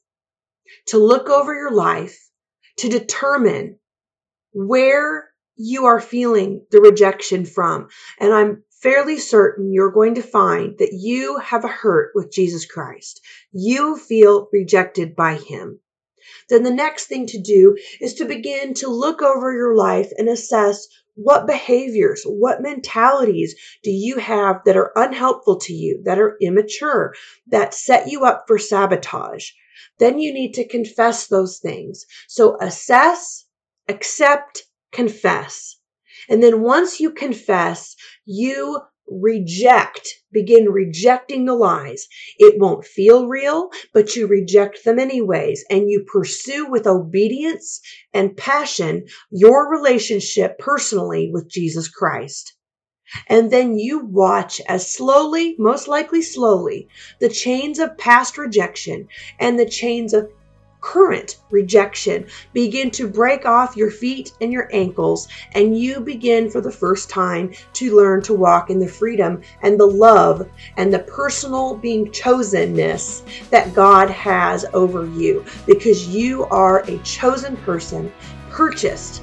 to 0.87 0.97
look 0.97 1.29
over 1.29 1.53
your 1.53 1.71
life, 1.71 2.17
to 2.77 2.89
determine 2.89 3.79
where 4.51 5.29
you 5.55 5.85
are 5.85 5.99
feeling 5.99 6.65
the 6.71 6.81
rejection 6.81 7.45
from. 7.45 7.87
And 8.19 8.33
I'm 8.33 8.63
fairly 8.81 9.17
certain 9.17 9.73
you're 9.73 9.91
going 9.91 10.15
to 10.15 10.21
find 10.21 10.77
that 10.77 10.93
you 10.93 11.37
have 11.37 11.65
a 11.65 11.69
hurt 11.69 12.11
with 12.15 12.31
Jesus 12.31 12.65
Christ. 12.65 13.21
You 13.51 13.97
feel 13.97 14.49
rejected 14.51 15.15
by 15.15 15.35
him. 15.35 15.79
Then 16.49 16.63
the 16.63 16.71
next 16.71 17.07
thing 17.07 17.25
to 17.27 17.41
do 17.41 17.77
is 18.01 18.13
to 18.15 18.25
begin 18.25 18.73
to 18.75 18.89
look 18.89 19.21
over 19.21 19.53
your 19.53 19.75
life 19.75 20.11
and 20.17 20.29
assess 20.29 20.87
what 21.15 21.47
behaviors, 21.47 22.23
what 22.23 22.61
mentalities 22.61 23.55
do 23.81 23.89
you 23.89 24.19
have 24.19 24.61
that 24.65 24.77
are 24.77 24.91
unhelpful 24.95 25.57
to 25.61 25.73
you, 25.73 26.01
that 26.03 26.19
are 26.19 26.37
immature, 26.41 27.13
that 27.47 27.73
set 27.73 28.07
you 28.07 28.23
up 28.23 28.43
for 28.45 28.59
sabotage. 28.59 29.49
Then 29.97 30.19
you 30.19 30.31
need 30.31 30.53
to 30.53 30.67
confess 30.67 31.27
those 31.27 31.59
things. 31.59 32.05
So 32.27 32.57
assess, 32.61 33.45
accept, 33.87 34.63
confess. 34.91 35.76
And 36.29 36.43
then 36.43 36.61
once 36.61 36.99
you 36.99 37.11
confess, 37.11 37.95
you 38.25 38.79
reject, 39.09 40.09
begin 40.31 40.69
rejecting 40.69 41.45
the 41.45 41.55
lies. 41.55 42.07
It 42.37 42.59
won't 42.59 42.85
feel 42.85 43.27
real, 43.27 43.69
but 43.93 44.15
you 44.15 44.27
reject 44.27 44.83
them 44.83 44.99
anyways. 44.99 45.63
And 45.69 45.89
you 45.89 46.05
pursue 46.11 46.69
with 46.69 46.87
obedience 46.87 47.79
and 48.13 48.35
passion 48.35 49.05
your 49.31 49.71
relationship 49.71 50.59
personally 50.59 51.29
with 51.31 51.49
Jesus 51.49 51.87
Christ. 51.87 52.53
And 53.29 53.49
then 53.49 53.79
you 53.79 54.05
watch 54.05 54.59
as 54.67 54.91
slowly, 54.91 55.55
most 55.57 55.87
likely 55.87 56.21
slowly, 56.21 56.89
the 57.21 57.29
chains 57.29 57.79
of 57.79 57.97
past 57.97 58.37
rejection 58.37 59.07
and 59.39 59.57
the 59.57 59.65
chains 59.65 60.13
of 60.13 60.29
current 60.87 61.39
rejection 61.49 62.25
begin 62.53 62.89
to 62.89 63.09
break 63.09 63.45
off 63.45 63.75
your 63.75 63.91
feet 63.91 64.31
and 64.39 64.53
your 64.53 64.69
ankles, 64.71 65.27
and 65.51 65.77
you 65.77 65.99
begin 65.99 66.49
for 66.49 66.61
the 66.61 66.71
first 66.71 67.09
time 67.09 67.53
to 67.73 67.93
learn 67.93 68.21
to 68.21 68.33
walk 68.33 68.69
in 68.69 68.79
the 68.79 68.87
freedom 68.87 69.41
and 69.63 69.77
the 69.77 69.85
love 69.85 70.49
and 70.77 70.93
the 70.93 70.99
personal 70.99 71.75
being 71.75 72.09
chosenness 72.11 73.21
that 73.49 73.75
God 73.75 74.09
has 74.09 74.65
over 74.73 75.05
you 75.05 75.43
because 75.65 76.07
you 76.07 76.45
are 76.45 76.79
a 76.87 76.97
chosen 76.99 77.57
person, 77.57 78.09
purchased 78.49 79.21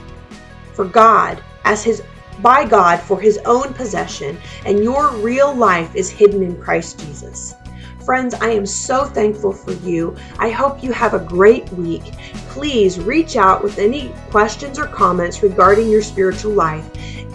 for 0.75 0.85
God 0.85 1.43
as 1.65 1.83
his 1.83 2.03
by 2.43 2.67
God 2.67 3.01
for 3.01 3.19
his 3.19 3.39
own 3.47 3.73
possession, 3.73 4.37
and 4.67 4.85
your 4.85 5.17
real 5.17 5.55
life 5.55 5.95
is 5.95 6.11
hidden 6.11 6.43
in 6.43 6.61
Christ 6.61 6.99
Jesus. 6.99 7.55
Friends, 8.05 8.35
I 8.35 8.51
am 8.51 8.67
so 8.67 9.07
thankful 9.07 9.51
for 9.51 9.73
you. 9.73 10.15
I 10.39 10.51
hope 10.51 10.83
you 10.83 10.93
have 10.93 11.15
a 11.15 11.19
great 11.19 11.71
week. 11.73 12.13
Please 12.51 13.01
reach 13.01 13.37
out 13.37 13.63
with 13.63 13.79
any 13.79 14.13
questions 14.31 14.79
or 14.79 14.87
comments 14.87 15.43
regarding 15.43 15.89
your 15.89 16.03
spiritual 16.03 16.53
life. 16.53 16.87